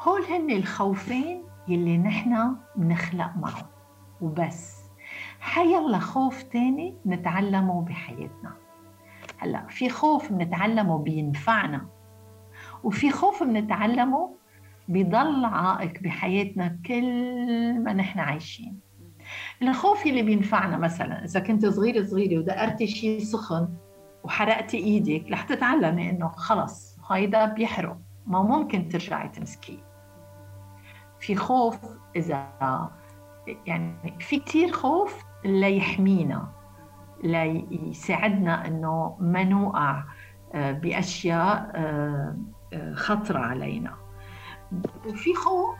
هول 0.00 0.22
هن 0.22 0.50
الخوفين 0.50 1.42
يلي 1.68 1.98
نحن 1.98 2.56
بنخلق 2.76 3.30
معهم. 3.36 3.66
وبس. 4.20 4.78
حيلا 5.40 5.98
خوف 5.98 6.42
تاني 6.42 6.94
نتعلمه 7.06 7.82
بحياتنا. 7.82 8.52
هلأ 9.38 9.66
في 9.68 9.88
خوف 9.88 10.32
بنتعلمه 10.32 10.98
بينفعنا 10.98 11.86
وفي 12.84 13.10
خوف 13.10 13.42
بنتعلمه 13.42 14.34
بيضل 14.88 15.44
عائق 15.44 16.02
بحياتنا 16.02 16.78
كل 16.86 17.84
ما 17.84 17.92
نحن 17.92 18.18
عايشين. 18.18 18.87
الخوف 19.62 20.06
اللي 20.06 20.22
بينفعنا 20.22 20.76
مثلا 20.76 21.24
إذا 21.24 21.40
كنت 21.40 21.66
صغيره 21.66 22.04
صغيرة 22.04 22.38
ودقرتي 22.38 22.86
شيء 22.86 23.18
سخن 23.20 23.68
وحرقتي 24.24 24.76
إيدك 24.76 25.30
رح 25.30 25.42
تتعلمي 25.42 26.10
إنه 26.10 26.28
خلص 26.28 26.98
هيدا 27.10 27.44
بيحرق 27.44 27.98
ما 28.26 28.42
ممكن 28.42 28.88
ترجعي 28.88 29.28
تمسكيه. 29.28 29.88
في 31.20 31.36
خوف 31.36 31.78
إذا 32.16 32.48
يعني 33.66 34.16
في 34.20 34.38
كثير 34.38 34.72
خوف 34.72 35.24
ليحمينا 35.44 36.48
ليساعدنا 37.24 38.66
إنه 38.66 39.16
ما 39.20 39.44
نوقع 39.44 40.04
آه، 40.54 40.72
بأشياء 40.72 41.70
آه، 41.74 42.36
آه، 42.72 42.94
خطرة 42.94 43.38
علينا. 43.38 43.94
وفي 45.06 45.34
خوف 45.34 45.78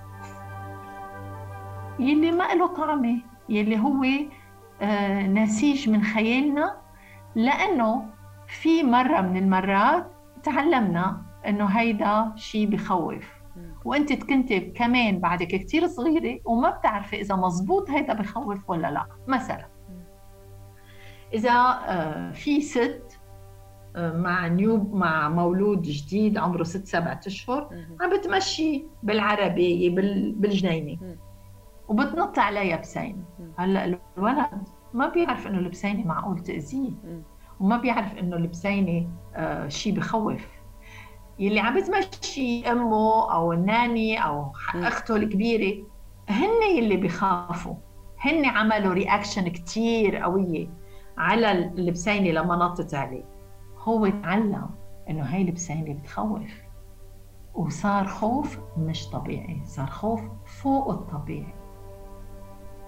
يلي 1.99 2.33
ما 2.33 2.55
له 2.55 2.67
طعمة. 2.67 3.21
يلي 3.49 3.79
هو 3.79 4.05
نسيج 5.29 5.89
من 5.89 6.03
خيالنا 6.03 6.77
لأنه 7.35 8.05
في 8.47 8.83
مرة 8.83 9.21
من 9.21 9.37
المرات 9.37 10.07
تعلمنا 10.43 11.23
إنه 11.47 11.65
هيدا 11.67 12.33
شيء 12.37 12.67
بخوف. 12.67 13.39
وأنت 13.85 14.13
كنت 14.13 14.53
كمان 14.53 15.19
بعدك 15.19 15.47
كثير 15.47 15.87
صغيرة 15.87 16.41
وما 16.45 16.71
بتعرفي 16.71 17.21
إذا 17.21 17.37
مزبوط 17.37 17.91
هيدا 17.91 18.15
بخوف 18.15 18.71
ولا 18.71 18.91
لا 18.91 19.07
مثلا. 19.27 19.67
إذا 21.35 21.53
آه، 21.89 22.31
في 22.33 22.61
ست 22.61 23.19
آه، 23.97 24.13
مع 24.13 24.47
نيوب 24.47 24.95
مع 24.95 25.29
مولود 25.29 25.83
جديد 25.83 26.39
عمره 26.39 26.63
ست 26.63 26.87
سبعة 26.87 27.21
أشهر 27.27 27.69
عم 28.01 28.19
بتمشي 28.19 28.85
بالعربية 29.03 29.91
بالجنينة. 30.35 30.99
وبتنط 31.89 32.39
عليها 32.39 32.77
بسينة. 32.77 33.25
هلأ 33.59 33.99
الولد 34.19 34.69
ما 34.95 35.09
بيعرف 35.09 35.47
إنه 35.47 35.59
البسينة 35.59 36.07
معقول 36.07 36.39
تأذيه. 36.39 36.93
وما 37.61 37.77
بيعرف 37.77 38.15
إنه 38.15 38.37
البسينة 38.37 39.09
آه 39.35 39.69
شيء 39.69 39.95
بخوف. 39.95 40.47
يلي 41.39 41.61
عم 41.61 41.81
بتمشي 41.81 42.73
أمه 42.73 43.33
أو 43.33 43.53
الناني 43.53 44.25
أو 44.25 44.53
أخته 44.75 45.17
الكبيرة 45.17 45.87
هن 46.29 46.77
يلي 46.77 46.97
بخافوا. 46.97 47.75
هن 48.21 48.45
عملوا 48.45 48.95
رياكشن 48.95 49.49
كثير 49.49 50.17
قوية 50.17 50.71
على 51.19 51.53
البسينة 51.53 52.31
لما 52.31 52.57
نطت 52.57 52.95
عليه. 52.95 53.25
هو 53.79 54.09
تعلم 54.09 54.71
إنه 55.11 55.23
هاي 55.23 55.43
البسينة 55.43 55.95
بتخوف. 55.95 56.63
وصار 57.55 58.07
خوف 58.07 58.59
مش 58.77 59.11
طبيعي 59.11 59.61
صار 59.65 59.87
خوف 59.87 60.21
فوق 60.63 60.91
الطبيعي. 60.91 61.55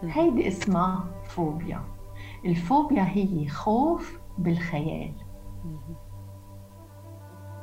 هيدي 0.03 0.49
اسمها 0.49 1.05
فوبيا. 1.29 1.81
الفوبيا 2.45 3.03
هي 3.03 3.49
خوف 3.49 4.19
بالخيال. 4.39 5.15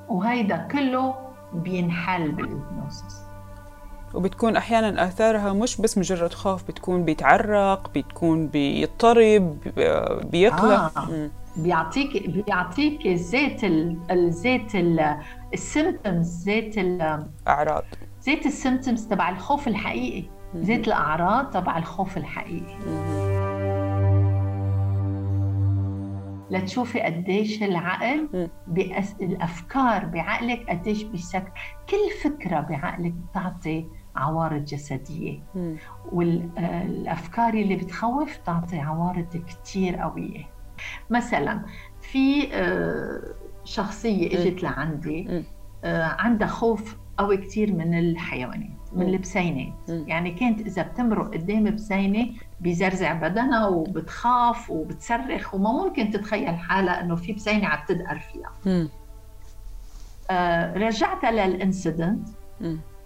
وهيدا 0.10 0.58
كله 0.58 1.15
بينحل 1.53 2.32
بال 2.32 2.49
hypnosis. 2.49 3.28
وبتكون 4.13 4.56
أحيانا 4.56 5.08
آثارها 5.08 5.53
مش 5.53 5.82
بس 5.82 5.98
مجرد 5.98 6.34
خوف 6.34 6.63
بتكون 6.63 7.06
بيتعرق 7.06 7.89
بتكون 7.96 8.48
بيضطرب 8.48 9.58
بيقلق 10.32 11.00
آه. 11.00 11.29
بيعطيك 11.58 12.29
بيعطيك 12.29 13.08
زيت 13.08 13.63
الزيت 14.12 14.75
ال 15.54 15.62
symptoms 15.62 16.26
زيت 16.25 16.77
الاعراض 16.77 17.84
زيت 18.22 18.46
ال 18.46 18.52
symptoms 18.52 19.08
تبع 19.08 19.29
الخوف 19.29 19.67
الحقيقي. 19.67 20.37
زيت 20.56 20.88
الأعراض 20.88 21.50
تبع 21.50 21.78
الخوف 21.78 22.18
الحقيقي. 22.18 22.78
لتشوفي 26.52 27.00
قديش 27.00 27.64
العقل 27.64 28.50
بأس... 28.68 29.16
الأفكار 29.22 30.06
بعقلك 30.06 30.70
قديش 30.70 31.04
بيسك 31.04 31.52
كل 31.90 32.10
فكرة 32.24 32.60
بعقلك 32.60 33.12
بتعطي 33.14 33.86
عوارض 34.16 34.64
جسدية. 34.66 35.40
والافكار 36.12 37.54
اللي 37.54 37.76
بتخوف 37.76 38.40
بتعطي 38.40 38.80
عوارض 38.80 39.44
كثير 39.48 39.96
قوية. 39.96 40.44
مثلا 41.10 41.62
في 42.02 42.54
آه، 42.54 43.22
شخصية 43.64 44.28
إجت 44.40 44.64
لعندي 44.64 45.44
آه، 45.84 46.04
عندها 46.20 46.48
خوف 46.48 46.98
قوي 47.18 47.38
كثير 47.38 47.74
من 47.74 48.00
الحيوانات. 48.00 48.77
من 48.93 49.08
البسينات 49.08 49.73
يعني 49.89 50.32
كانت 50.32 50.60
إذا 50.60 50.82
بتمرق 50.82 51.34
قدام 51.34 51.63
بسينة 51.63 52.30
بيزرزع 52.60 53.13
بدنها 53.13 53.67
وبتخاف 53.67 54.69
وبتصرخ 54.69 55.54
وما 55.54 55.71
ممكن 55.71 56.12
تتخيل 56.12 56.56
حالها 56.56 57.02
إنه 57.02 57.15
في 57.15 57.34
بسينة 57.34 57.67
عم 57.67 57.80
تدقر 57.88 58.19
فيها. 58.19 58.52
آه 60.32 60.73
رجعتها 60.73 61.32
لل 61.32 61.49
incident. 61.49 62.28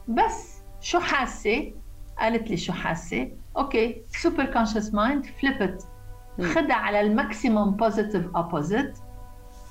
بس 0.07 0.61
شو 0.81 0.99
حاسة؟ 0.99 1.71
قالت 2.19 2.49
لي 2.49 2.57
شو 2.57 2.73
حاسة؟ 2.73 3.31
okay 3.57 4.01
superconscious 4.07 4.45
mind 4.45 4.93
flip 4.93 5.25
it 5.25 5.87
خدها 6.41 6.75
على 6.75 7.01
ال 7.01 7.10
maximum 7.10 7.71
positive 7.71 8.35
opposite 8.35 8.97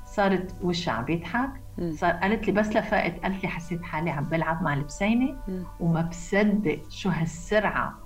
صارت 0.07 0.55
وشها 0.63 0.93
عم 0.93 1.05
بيضحك. 1.05 1.60
صار 1.91 2.11
قالت 2.13 2.47
لي 2.47 2.53
بس 2.53 2.69
لفقت 2.69 3.21
قالت 3.23 3.43
لي 3.43 3.49
حسيت 3.49 3.83
حالي 3.83 4.11
عم 4.11 4.25
بلعب 4.25 4.63
مع 4.63 4.75
البسينه 4.75 5.37
وما 5.81 6.01
بصدق 6.03 6.79
شو 6.91 7.09
هالسرعة 7.09 7.99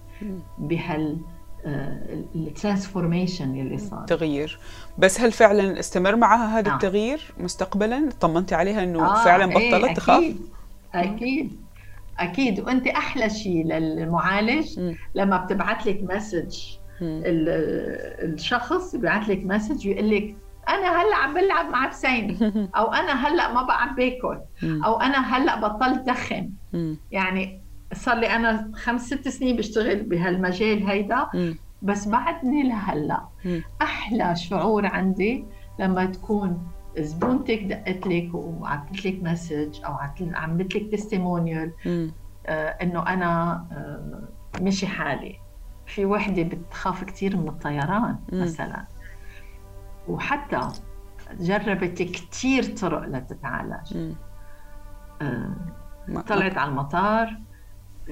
بهال 0.59 1.19
ال 2.35 2.43
transformation 2.43 3.57
آه، 3.57 3.61
اللي 3.63 3.79
صار. 3.79 4.05
تغيير. 4.07 4.59
بس 4.99 5.21
هل 5.21 5.33
فعلا 5.33 5.81
استمر 5.81 6.17
معها 6.17 6.59
هذا 6.59 6.71
آه. 6.71 6.75
التغيير 6.75 7.35
مستقبلا؟ 7.39 8.09
طمنتي 8.21 8.55
عليها 8.55 8.83
إنه 8.85 9.05
آه 9.07 9.25
فعلا 9.25 9.47
بطلت 9.47 9.85
إيه 9.85 9.95
تخاف؟ 9.95 10.25
أكيد. 10.25 10.41
أكيد. 10.95 11.57
أكيد 12.19 12.61
وأنت 12.61 12.87
أحلى 12.87 13.31
شيء 13.31 13.67
للمعالج 13.67 14.81
م. 14.81 14.95
لما 15.15 15.37
بتبعت 15.45 15.87
لك 15.87 16.01
message 16.03 16.57
الشخص 18.23 18.97
بيبعث 18.97 19.29
لك 19.29 19.39
message 19.45 19.89
ويقول 19.89 20.11
لك 20.11 20.37
أنا 20.69 21.03
هلأ 21.03 21.17
عم 21.17 21.35
بلعب 21.35 21.67
مع 21.67 21.87
بسيني 21.89 22.39
أو 22.77 22.93
أنا 22.93 23.13
هلأ 23.29 23.53
ما 23.53 23.63
بقى 23.63 23.83
عم 23.83 23.95
باكل 23.95 24.41
أو 24.65 25.01
أنا 25.01 25.37
هلأ 25.37 25.61
بطلت 25.69 26.07
دخن 26.07 26.51
يعني 27.11 27.63
صار 27.93 28.17
لي 28.17 28.27
أنا 28.37 28.71
خمس 28.75 29.07
ست 29.07 29.29
سنين 29.29 29.57
بشتغل 29.57 30.03
بهالمجال 30.03 30.87
هيدا. 30.91 31.27
بس 31.83 32.09
بعدني 32.09 32.63
لهلأ. 32.63 33.29
أحلى 33.83 34.37
شعور 34.37 34.87
عندي 34.87 35.45
لما 35.79 36.05
تكون 36.05 36.67
زبونتك 36.99 37.63
دقت 37.63 38.07
لك 38.07 38.35
وعملت 38.35 39.07
لك 39.07 39.23
message 39.23 39.81
أو 39.85 39.93
عملت 40.21 40.77
لك 40.77 40.93
testimonial 40.93 41.73
آه 42.47 42.69
إنه 42.83 43.07
أنا 43.09 43.53
آه 43.73 44.29
مشي 44.63 44.87
حالي. 44.87 45.37
في 45.87 46.05
وحدة 46.05 46.43
بتخاف 46.43 47.05
كثير 47.05 47.37
من 47.37 47.49
الطيران 47.49 48.19
مثلا. 48.33 48.87
وحتى 50.09 50.61
جربت 51.41 52.03
كثير 52.03 52.65
طرق 52.77 53.09
لتتعالج. 53.09 53.97
آه 55.23 55.51
طلعت 56.23 56.59
على 56.59 56.71
المطار 56.71 57.37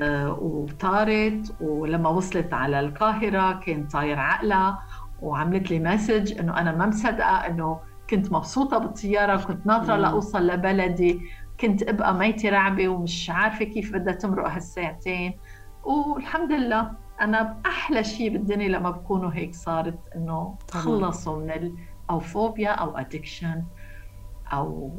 آه 0.02 0.32
وطارت 0.32 1.54
ولما 1.60 2.08
وصلت 2.08 2.52
على 2.54 2.80
القاهرة 2.80 3.52
كان 3.60 3.86
طاير 3.86 4.18
عقلها 4.18 4.78
وعملت 5.22 5.70
لي 5.70 5.78
message 5.78 6.38
إنه 6.38 6.58
أنا 6.60 6.72
ما 6.72 6.86
مصدقة 6.86 7.46
إنه 7.46 7.80
كنت 8.10 8.32
مبسوطة 8.32 8.78
بالطيارة 8.78 9.36
كنت 9.36 9.66
ناطرة 9.66 9.96
لأوصل 9.96 10.46
لبلدي 10.46 11.20
كنت 11.60 11.82
ابقى 11.82 12.14
ميتي 12.14 12.48
رعبة 12.48 12.88
ومش 12.88 13.30
عارفة 13.30 13.64
كيف 13.64 13.92
بدها 13.92 14.14
تمرق 14.14 14.48
هالساعتين. 14.48 15.38
والحمد 15.84 16.52
لله. 16.52 16.92
أنا 17.20 17.56
أحلى 17.66 18.04
شيء 18.04 18.30
بالدنيا 18.30 18.68
لما 18.68 18.90
بكونوا 18.90 19.30
هيك 19.34 19.54
صارت 19.54 19.98
إنه 20.16 20.54
تخلصوا 20.68 21.36
من 21.36 21.50
ال... 21.50 21.74
أو 22.10 22.20
فوبيا 22.20 22.70
أو 22.70 22.96
addiction 22.96 23.62
أو 24.52 24.90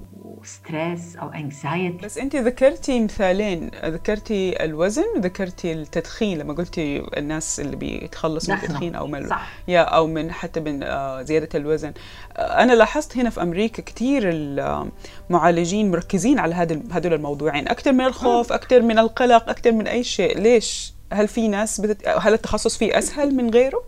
stress 0.44 1.16
أو 1.16 1.30
anxiety 1.30 2.06
بس 2.06 2.18
انت 2.18 2.36
ذكرتي 2.36 3.00
مثالين 3.00 3.72
ذكرتي 3.86 4.64
الوزن 4.64 5.04
وذكرتي 5.16 5.74
التدخين 5.74 6.38
لما 6.38 6.54
قلتي 6.54 7.04
الناس 7.18 7.60
اللي 7.60 7.76
بيتخلصوا 7.76 8.54
من 8.54 8.60
التدخين 8.60 8.96
أو 8.96 9.08
من 9.08 9.28
صح. 9.30 9.50
يا 9.68 9.82
أو 9.82 10.08
من 10.08 10.32
حتى 10.32 10.60
من 10.60 10.84
آه، 10.84 11.22
زيادة 11.22 11.50
الوزن. 11.56 11.94
أنا 12.38 12.74
لاحظت 12.74 13.18
هنا 13.18 13.30
في 13.30 13.42
أمريكا 13.42 13.84
كثير 13.84 14.24
المعالجين 14.26 15.92
مركزين 15.92 16.40
على 16.40 16.56
هذا 16.56 16.82
هذول 16.92 17.14
الموضوعين. 17.14 17.68
أكثر 17.68 17.92
من 17.92 18.06
الخوف 18.06 18.54
أكثر 18.54 18.82
من 18.82 19.00
القلق 19.00 19.50
أكثر 19.50 19.72
من 19.72 19.88
أي 19.88 20.04
شيء. 20.04 20.40
ليش؟ 20.40 20.93
هل 21.14 21.28
في 21.28 21.48
ناس 21.48 21.82
بتت... 21.82 22.08
هل 22.08 22.34
التخصص 22.34 22.78
فيه 22.78 22.98
أسهل 22.98 23.36
من 23.36 23.50
غيره؟ 23.50 23.84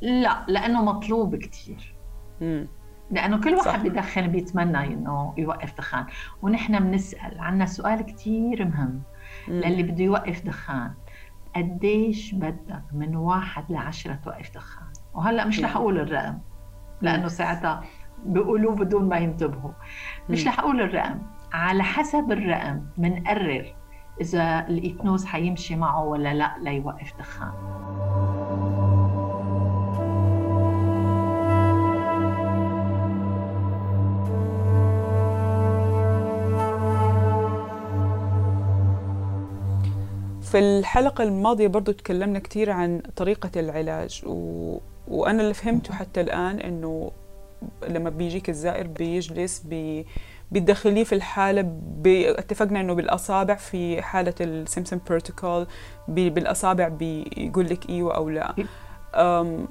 لا 0.00 0.44
لأنه 0.48 0.84
مطلوب 0.84 1.36
كثير 1.36 1.94
لأنه 3.10 3.40
كل 3.40 3.54
واحد. 3.54 3.88
بدخن 3.88 4.26
بيتمنى 4.26 4.86
انه 4.86 5.34
يوقف 5.38 5.76
دخان. 5.78 6.06
ونحن 6.42 6.78
بنسأل 6.78 7.40
عنا 7.40 7.66
سؤال 7.66 8.02
كثير 8.06 8.64
مهم. 8.64 9.02
للي 9.48 9.82
بده 9.82 10.04
يوقف 10.04 10.46
دخان 10.46 10.90
قديش 11.56 12.34
بدك 12.34 12.82
من 12.92 13.16
واحد 13.16 13.72
لعشرة 13.72 14.14
توقف 14.24 14.54
دخان؟ 14.54 14.92
وهلأ 15.14 15.44
مش 15.44 15.60
رح 15.60 15.76
أقول 15.76 15.98
الرقم 15.98 16.38
لأنه 17.02 17.28
ساعتها 17.28 17.84
بيقولوا 18.24 18.74
بدون 18.74 19.08
ما 19.08 19.16
ينتبهوا. 19.18 19.72
مش 20.28 20.42
مم. 20.42 20.48
رح 20.48 20.60
أقول 20.60 20.80
الرقم 20.80 21.18
على 21.52 21.82
حسب 21.82 22.32
الرقم 22.32 22.80
بنقرر 22.96 23.74
إذا 24.20 24.66
الايكنوز 24.68 25.24
حيمشي 25.24 25.76
معه 25.76 26.04
ولا 26.04 26.34
لا 26.34 26.56
ليوقف 26.62 27.12
دخان. 27.18 27.52
في 40.42 40.58
الحلقة 40.58 41.24
الماضية 41.24 41.66
برضو 41.66 41.92
تكلمنا 41.92 42.38
كثير 42.38 42.70
عن 42.70 43.02
طريقة 43.16 43.50
العلاج 43.56 44.22
و... 44.26 44.78
وأنا 45.08 45.42
اللي 45.42 45.54
فهمته 45.54 45.94
حتى 45.94 46.20
الآن 46.20 46.60
إنه 46.60 47.10
لما 47.88 48.10
بيجيك 48.10 48.50
الزائر 48.50 48.86
بيجلس 48.86 49.58
بي... 49.58 50.06
بتدخليه 50.50 51.04
في 51.04 51.14
الحالة 51.14 51.62
ب... 51.82 52.06
اتفقنا 52.26 52.80
إنه 52.80 52.94
بالأصابع 52.94 53.54
في 53.54 54.02
حالة 54.02 54.34
ال 54.40 54.47
Simpson 54.47 55.00
Protocol 55.08 55.66
بي... 56.08 56.30
بالأصابع 56.30 56.88
بيقول 56.88 57.66
لك 57.68 57.88
إيوه 57.90 58.16
أو 58.16 58.28
لا. 58.28 58.54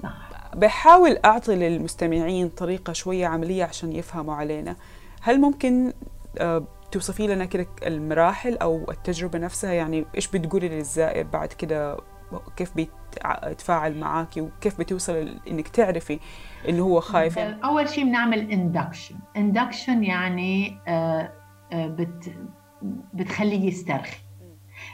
صح. 0.04 0.30
بحاول 0.56 1.18
أعطي 1.26 1.56
للمستمعين 1.56 2.50
طريقة 2.50 2.94
شوية 2.94 3.28
عملية 3.28 3.64
عشان 3.64 3.92
يفهموا 3.94 4.36
علينا 4.36 4.76
هل 5.22 5.42
ممكن 5.42 5.94
توصفي 6.92 7.28
لنا 7.28 7.46
كده 7.46 7.68
المراحل 7.86 8.58
أو 8.58 8.92
التجربة 8.92 9.40
نفسها 9.40 9.74
يعني 9.74 10.06
إيش 10.16 10.28
بتقولي 10.28 10.70
للزائر 10.70 11.24
بعد 11.24 11.48
كده 11.48 11.98
كيف 12.58 12.76
بيتفاعل 12.76 14.00
معاكي 14.00 14.42
وكيف 14.42 14.80
بتوصل 14.80 15.40
إنك 15.48 15.68
تعرفي 15.68 16.20
إنه 16.70 16.84
هو 16.84 17.00
خايف. 17.00 17.38
يعني 17.38 17.64
أول 17.66 17.90
شيء 17.90 18.04
بنعمل 18.04 18.52
induction 18.52 19.16
induction 19.38 20.04
يعني 20.04 20.78
آه، 20.88 21.32
آه، 21.74 21.88
بت 21.88 22.34
بتخليه 23.14 23.68
يسترخي. 23.68 24.18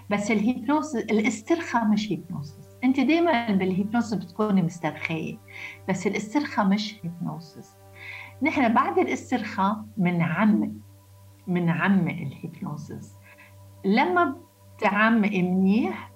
بس 0.09 0.31
ال 0.31 0.38
hypnosis 0.38 0.95
الاسترخاء 0.95 1.85
مش 1.85 2.11
hypnosis 2.11 2.77
أنت 2.83 2.99
دائما 2.99 3.47
بال 3.51 3.64
hypnosis 3.64 4.13
بتكوني 4.13 4.61
مسترخية 4.61 5.37
بس 5.89 6.07
الاسترخاء 6.07 6.65
مش 6.65 6.95
hypnosis 7.03 7.75
نحن 8.41 8.73
بعد 8.73 8.97
الاسترخاء 8.99 9.85
بنعمق 9.97 10.71
بنعمق 11.47 12.11
ال 12.11 12.22
hypnosis 12.22 13.13
لما 13.85 14.35
بتعمق 14.77 15.29
منيح 15.29 16.10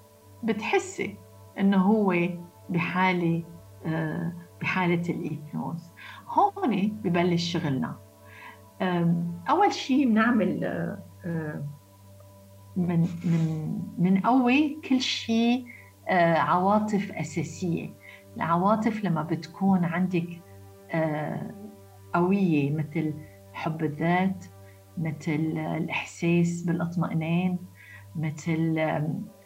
بتحسي 0.46 1.16
إنه 1.58 1.76
هو 1.76 2.14
بحالة 2.68 3.42
آه، 3.86 4.32
بحالة 4.60 5.02
الهيبنوز 5.10 5.90
هون 6.28 6.88
ببلش 7.04 7.52
شغلنا. 7.52 7.96
أول 9.48 9.72
شيء 9.72 10.08
بنعمل 10.08 10.64
آه، 10.64 10.98
آه، 11.24 11.64
من 12.76 13.00
من 13.00 13.78
بنقوي 13.98 14.80
كل 14.88 15.00
شيء 15.00 15.66
عواطف 16.36 17.12
أساسية. 17.12 17.90
العواطف 18.36 19.04
لما 19.04 19.22
بتكون 19.22 19.84
عندك 19.84 20.28
قوية 22.14 22.70
مثل 22.76 23.14
حب 23.52 23.84
الذات 23.84 24.44
مثل 24.98 25.58
الإحساس 25.76 26.62
بالإطمئنان 26.62 27.58
مثل 28.16 28.78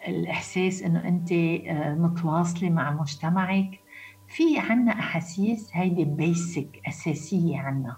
الإحساس 0.09 0.83
إنه 0.83 1.09
أنت 1.09 1.33
آه، 1.33 1.95
متواصلة 1.95 2.71
مع 2.71 2.91
مجتمعك. 2.91 3.81
في 4.29 4.59
عنا 4.59 4.93
أحاسيس 4.93 5.71
هيدي 5.73 6.05
بيسك 6.05 6.81
أساسية 6.89 7.59
عنا. 7.59 7.97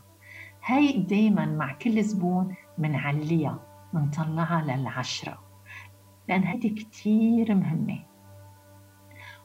هاي 0.64 0.92
دايما 0.92 1.46
مع 1.46 1.72
كل 1.72 2.02
زبون 2.02 2.54
بنعليها 2.78 3.60
بنطلعها 3.92 4.62
للعشرة 4.62 5.38
لأن 6.28 6.42
هيدي 6.42 6.70
كتير 6.70 7.54
مهمة. 7.54 7.98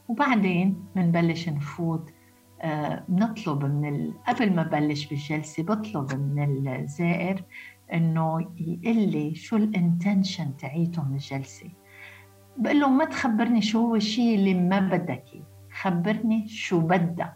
وبعدين 0.08 0.86
بنبلش 0.96 1.50
نفوت 1.50 2.13
آه، 2.62 3.04
بنطلب 3.10 3.65
من 3.65 3.96
ال... 3.96 4.13
قبل 4.28 4.56
ما 4.56 4.63
بلش 4.63 5.06
بالجلسة 5.06 5.63
بطلب 5.63 6.13
من 6.13 6.67
الزائر 6.67 7.43
إنه 7.93 8.52
يقول 8.58 8.98
لي 8.98 9.36
شو 9.36 9.56
ال 9.56 9.66
intention 9.66 10.58
تاعيته 10.58 11.04
من 11.04 11.13
الجلسة. 11.13 11.70
بقول 12.58 12.80
له 12.80 12.89
ما 12.89 13.06
تخبرني 13.06 13.62
شو 13.62 13.88
هو 13.88 13.96
الشيء 13.96 14.36
اللي 14.36 14.54
ما 14.54 14.80
بدك 14.80 15.24
إياه، 15.34 15.43
خبرني 15.82 16.48
شو 16.48 16.80
بدك. 16.80 17.34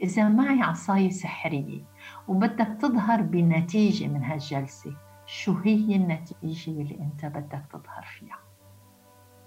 إذا 0.00 0.28
معي 0.28 0.62
عصاية 0.62 1.10
سحرية 1.10 1.84
وبدك 2.28 2.76
تظهر 2.80 3.22
بنتيجة 3.22 4.06
من 4.08 4.24
هالجلسة 4.24 4.96
شو 5.26 5.52
هي 5.52 5.96
النتيجة 5.96 6.70
اللي 6.70 6.98
أنت 7.00 7.24
بدك 7.26 7.64
تظهر 7.70 8.04
فيها؟ 8.18 8.38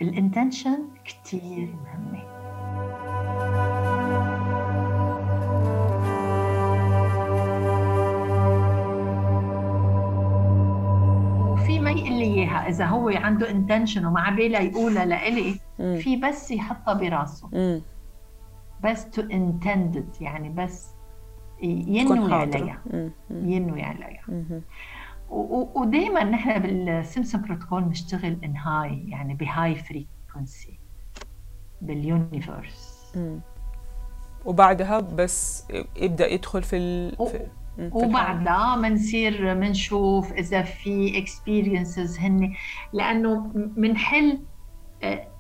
ال 0.01 0.10
intention 0.10 0.87
كتير 1.05 1.75
مهمة. 1.83 2.38
إذا 12.69 12.85
هو 12.85 13.09
عنده 13.09 13.49
intention 13.49 14.05
وما 14.05 14.29
باله 14.29 14.59
يقولها 14.59 15.05
لإلي. 15.05 15.59
في 15.77 16.17
بس 16.17 16.51
يحطها 16.51 16.93
براسه 16.93 17.49
مم. 17.53 17.81
بس 18.83 19.09
to 19.09 19.21
intend 19.21 19.96
it 19.96 20.21
يعني 20.21 20.49
بس 20.49 20.87
ينوي. 21.61 22.33
عليها. 22.33 22.81
ينوي 23.31 23.81
عليها. 23.81 24.23
ودائما 25.29 26.23
نحن 26.23 26.59
بال 26.59 26.78
Simpson 26.78 27.41
Protocol 27.41 27.83
نشتغل 27.83 28.37
in 28.43 28.57
high 28.57 29.09
يعني 29.09 29.33
ب 29.33 29.75
high 29.75 30.07
frequency 30.07 30.79
بال 31.81 32.07
universe 32.07 33.11
مم. 33.15 33.39
وبعدها 34.45 34.99
بس 34.99 35.65
يبدأ 35.95 36.27
يدخل 36.27 36.63
في 36.63 36.77
ال... 36.77 37.15
في... 37.27 37.47
وبعدها 37.91 38.81
بنصير 38.81 39.53
بنشوف 39.53 40.33
إذا 40.33 40.61
في 40.61 41.17
experiences 41.17 42.19
هن 42.19 42.53
لأنه 42.93 43.51
بنحل 43.55 44.39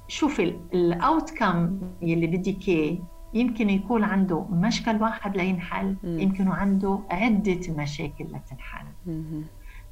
شوفي 0.07 0.43
ال 0.73 1.29
outcome 1.29 1.79
يلي 2.01 2.27
بدك 2.27 2.67
إياه 2.67 2.97
يمكن 3.33 3.69
يكون 3.69 4.03
عنده 4.03 4.45
مشكل 4.45 5.01
واحد 5.01 5.37
لينحل. 5.37 5.97
يمكن 6.03 6.47
عنده 6.47 6.99
عدة 7.11 7.59
مشاكل 7.69 8.23
لتنحل. 8.25 8.85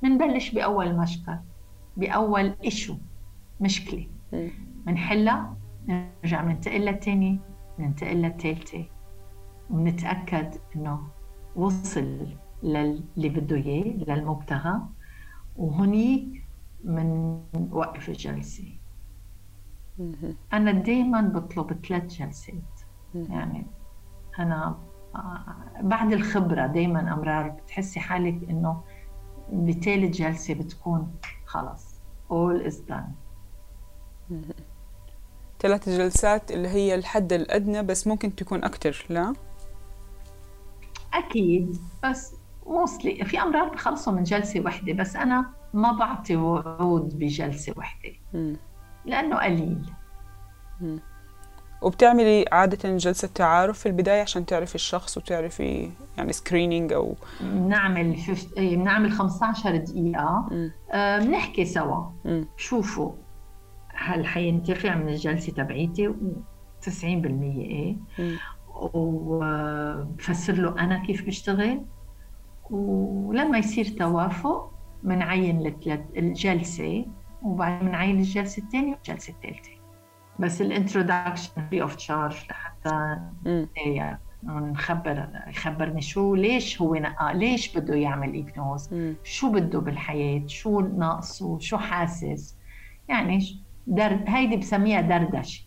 بنبلش 0.03 0.49
بأول 0.49 0.97
مشكل 0.97 1.37
بأول 1.97 2.55
issue 2.63 2.95
مشكلة. 3.61 4.07
بنحلها 4.85 5.57
نرجع 5.87 6.41
بننتقل 6.41 6.81
للثاني 6.81 7.39
ننتقل 7.79 8.15
للثالثه 8.21 8.85
ونتأكد 9.69 10.53
إنه 10.75 10.99
وصل 11.57 12.27
للي 12.63 13.29
بده 13.29 13.55
إياه 13.55 13.83
للمبتغى 13.83 14.81
وهنيك 15.55 16.43
بنوقف 16.83 18.09
الجلسة. 18.09 18.77
مم. 19.99 20.35
أنا 20.53 20.71
دائما 20.71 21.21
بطلب 21.21 21.85
ثلاث 21.85 22.03
جلسات. 22.03 22.79
يعني 23.15 23.65
أنا 24.39 24.77
بعد 25.81 26.13
الخبرة 26.13 26.67
دائما 26.67 27.13
أمرار 27.13 27.49
بتحسي 27.49 27.99
حالك 27.99 28.49
إنه 28.49 28.83
بثالث 29.53 30.17
جلسة 30.17 30.53
بتكون 30.53 31.15
خلص 31.45 31.95
all 32.29 32.67
is 32.69 32.75
done. 32.89 33.11
ثلاث 35.59 35.89
جلسات 35.89 36.51
اللي 36.51 36.67
هي 36.67 36.95
الحد 36.95 37.33
الأدنى 37.33 37.83
بس 37.83 38.07
ممكن 38.07 38.35
تكون 38.35 38.63
أكثر 38.63 39.05
لا؟ 39.09 39.33
أكيد 41.17 41.77
بس 42.03 42.35
موستلي 42.67 43.25
في 43.25 43.41
أمراض 43.41 43.71
بخلصوا 43.71 44.13
من 44.13 44.23
جلسة 44.23 44.59
واحدة 44.61 44.93
بس 44.93 45.15
أنا 45.15 45.45
ما 45.73 45.91
بعطي 45.91 46.35
وعود 46.35 47.19
بجلسة 47.19 47.73
واحدة. 47.77 48.13
لأنه 49.05 49.35
قليل. 49.37 49.81
وبتعملي 51.81 52.45
عادة 52.51 52.97
جلسة 52.97 53.27
تعارف 53.35 53.79
في 53.79 53.85
البداية 53.85 54.21
عشان 54.21 54.45
تعرفي 54.45 54.75
الشخص 54.75 55.17
وتعرفي 55.17 55.91
يعني 56.17 56.33
سكرينينج 56.33 56.93
أو 56.93 57.15
بنعمل 57.41 58.17
إيه، 58.57 58.77
بنعمل 58.77 59.11
15 59.11 59.75
دقيقة. 59.75 60.47
مم. 60.51 60.71
آه، 60.91 61.19
بنحكي 61.19 61.65
سوا. 61.65 62.03
شوفوا 62.57 63.11
هل 63.87 64.25
حينتفع 64.25 64.95
من 64.95 65.09
الجلسة 65.09 65.53
تبعيتي؟ 65.53 66.13
90% 66.81 67.61
إيه. 67.61 67.95
وبفسر 68.93 70.53
له 70.53 70.79
أنا 70.79 71.05
كيف 71.05 71.25
بشتغل. 71.25 71.85
ولما 72.69 73.57
يصير 73.57 73.85
توافق 73.85 74.71
بنعين 75.03 75.75
الجلسة 76.17 77.05
وبعدين 77.41 77.89
بنعين 77.89 78.17
الجلسه 78.19 78.63
الثانية 78.63 78.93
والجلسة 78.93 79.33
الثالثة. 79.33 79.71
بس 80.39 80.61
ال 80.61 80.68
introduction 80.68 81.51
free 81.69 81.81
of 81.81 81.95
charge 81.95 82.35
لحتى 82.49 83.17
نخبر 84.43 85.29
يخبرني 85.47 86.01
شو 86.01 86.35
ليش 86.35 86.81
هو 86.81 86.95
نقى 86.95 87.33
ليش 87.33 87.77
بده 87.77 87.95
يعمل 87.95 88.33
hypnose 88.33 88.89
شو 89.23 89.51
بده 89.51 89.79
بالحياة؟ 89.79 90.47
شو 90.47 90.79
ناقصه؟ 90.79 91.59
شو 91.59 91.77
حاسس؟ 91.77 92.57
يعني 93.09 93.63
درد 93.87 94.23
هيدي 94.27 94.57
بسميها 94.57 95.01
دردشة. 95.01 95.65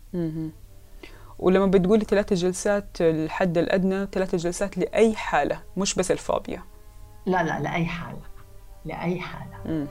ولما 1.40 1.66
بتقولي 1.66 2.04
ثلاثة 2.04 2.36
جلسات 2.36 2.86
الحد 3.00 3.58
الأدنى 3.58 4.06
ثلاثة 4.12 4.38
جلسات 4.38 4.78
لأي 4.78 5.14
حالة؟ 5.14 5.62
مش 5.76 5.94
بس 5.94 6.10
الفوبيا. 6.10 6.62
لا 7.26 7.42
لا 7.42 7.60
لأي 7.60 7.84
حالة. 7.86 8.20
لأي 8.84 9.20
حالة. 9.20 9.56
م. 9.64 9.86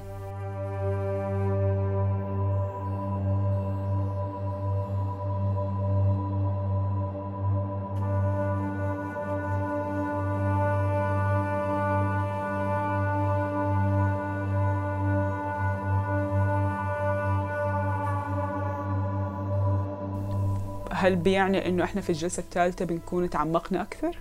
هل 21.10 21.16
بيعني 21.16 21.68
إنه 21.68 21.84
إحنا 21.84 22.02
في 22.02 22.10
الجلسة 22.10 22.42
الثالثة 22.42 22.86
بنكون 22.86 23.30
تعمقنا 23.30 23.82
أكثر 23.82 24.20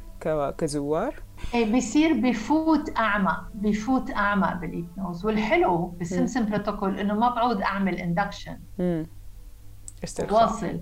كزوار؟ 0.59 1.15
إيه 1.55 1.73
بيصير 1.73 2.13
بفوت 2.21 2.99
اعمق 2.99 3.49
بفوت 3.55 4.11
اعمق 4.11 4.55
بال 4.55 4.71
hypnose 4.71 5.27
والحلو 5.27 5.87
بال 5.87 6.00
Simpson 6.00 6.45
protocol 6.45 6.99
إنه 6.99 7.15
ما 7.15 7.35
بعود 7.35 7.63
أعمل 7.63 7.95
induction 7.95 8.59
استرخاء. 10.05 10.43
واصل. 10.43 10.81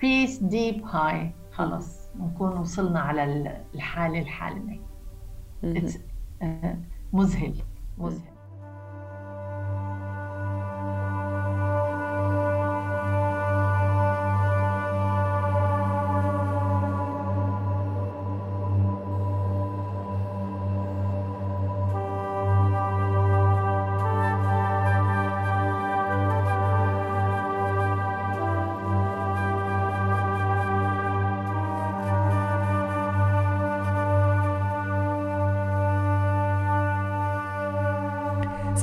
بيس 0.00 0.38
deep 0.38 0.84
هاي 0.84 1.32
خلص. 1.52 2.08
بنكون 2.14 2.58
وصلنا 2.58 3.00
على 3.00 3.24
الحالة 3.74 4.18
الحالمة. 4.18 4.80
مذهل. 7.12 7.54
مذهل. 7.98 8.35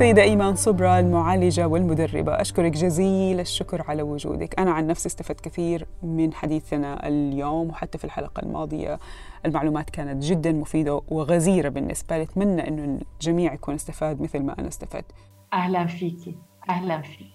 سيدة 0.03 0.21
إيمان 0.21 0.55
صبرا 0.55 0.99
المعالجة 0.99 1.67
والمدربة. 1.67 2.41
أشكرك 2.41 2.71
جزيل 2.71 3.39
الشكر 3.39 3.81
على 3.87 4.01
وجودك. 4.01 4.59
أنا 4.59 4.71
عن 4.71 4.87
نفسي 4.87 5.07
استفدت 5.07 5.41
كثير 5.41 5.87
من 6.03 6.33
حديثنا 6.33 7.07
اليوم 7.07 7.69
وحتى 7.69 7.97
في 7.97 8.03
الحلقة 8.03 8.39
الماضية 8.39 8.99
المعلومات 9.45 9.89
كانت 9.89 10.23
جدا 10.23 10.51
مفيدة 10.51 11.01
وغزيرة 11.07 11.69
بالنسبة 11.69 12.17
لي. 12.17 12.23
أتمنى 12.23 12.67
أنه 12.67 12.99
الجميع 13.13 13.53
يكون 13.53 13.73
استفاد 13.73 14.21
مثل 14.21 14.39
ما 14.39 14.59
أنا 14.59 14.67
استفدت. 14.67 15.11
أهلا 15.53 15.85
فيكي 15.85 16.37
أهلا 16.69 17.01
فيك. 17.01 17.33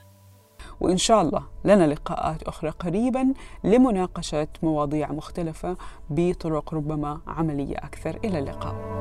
وإن 0.80 0.96
شاء 0.96 1.22
الله 1.22 1.42
لنا 1.64 1.86
لقاءات 1.86 2.42
أخرى 2.42 2.70
قريبا 2.70 3.32
لمناقشة 3.64 4.48
مواضيع 4.62 5.12
مختلفة 5.12 5.76
بطرق 6.10 6.74
ربما 6.74 7.20
عملية 7.26 7.76
أكثر. 7.76 8.18
إلى 8.24 8.38
اللقاء. 8.38 8.97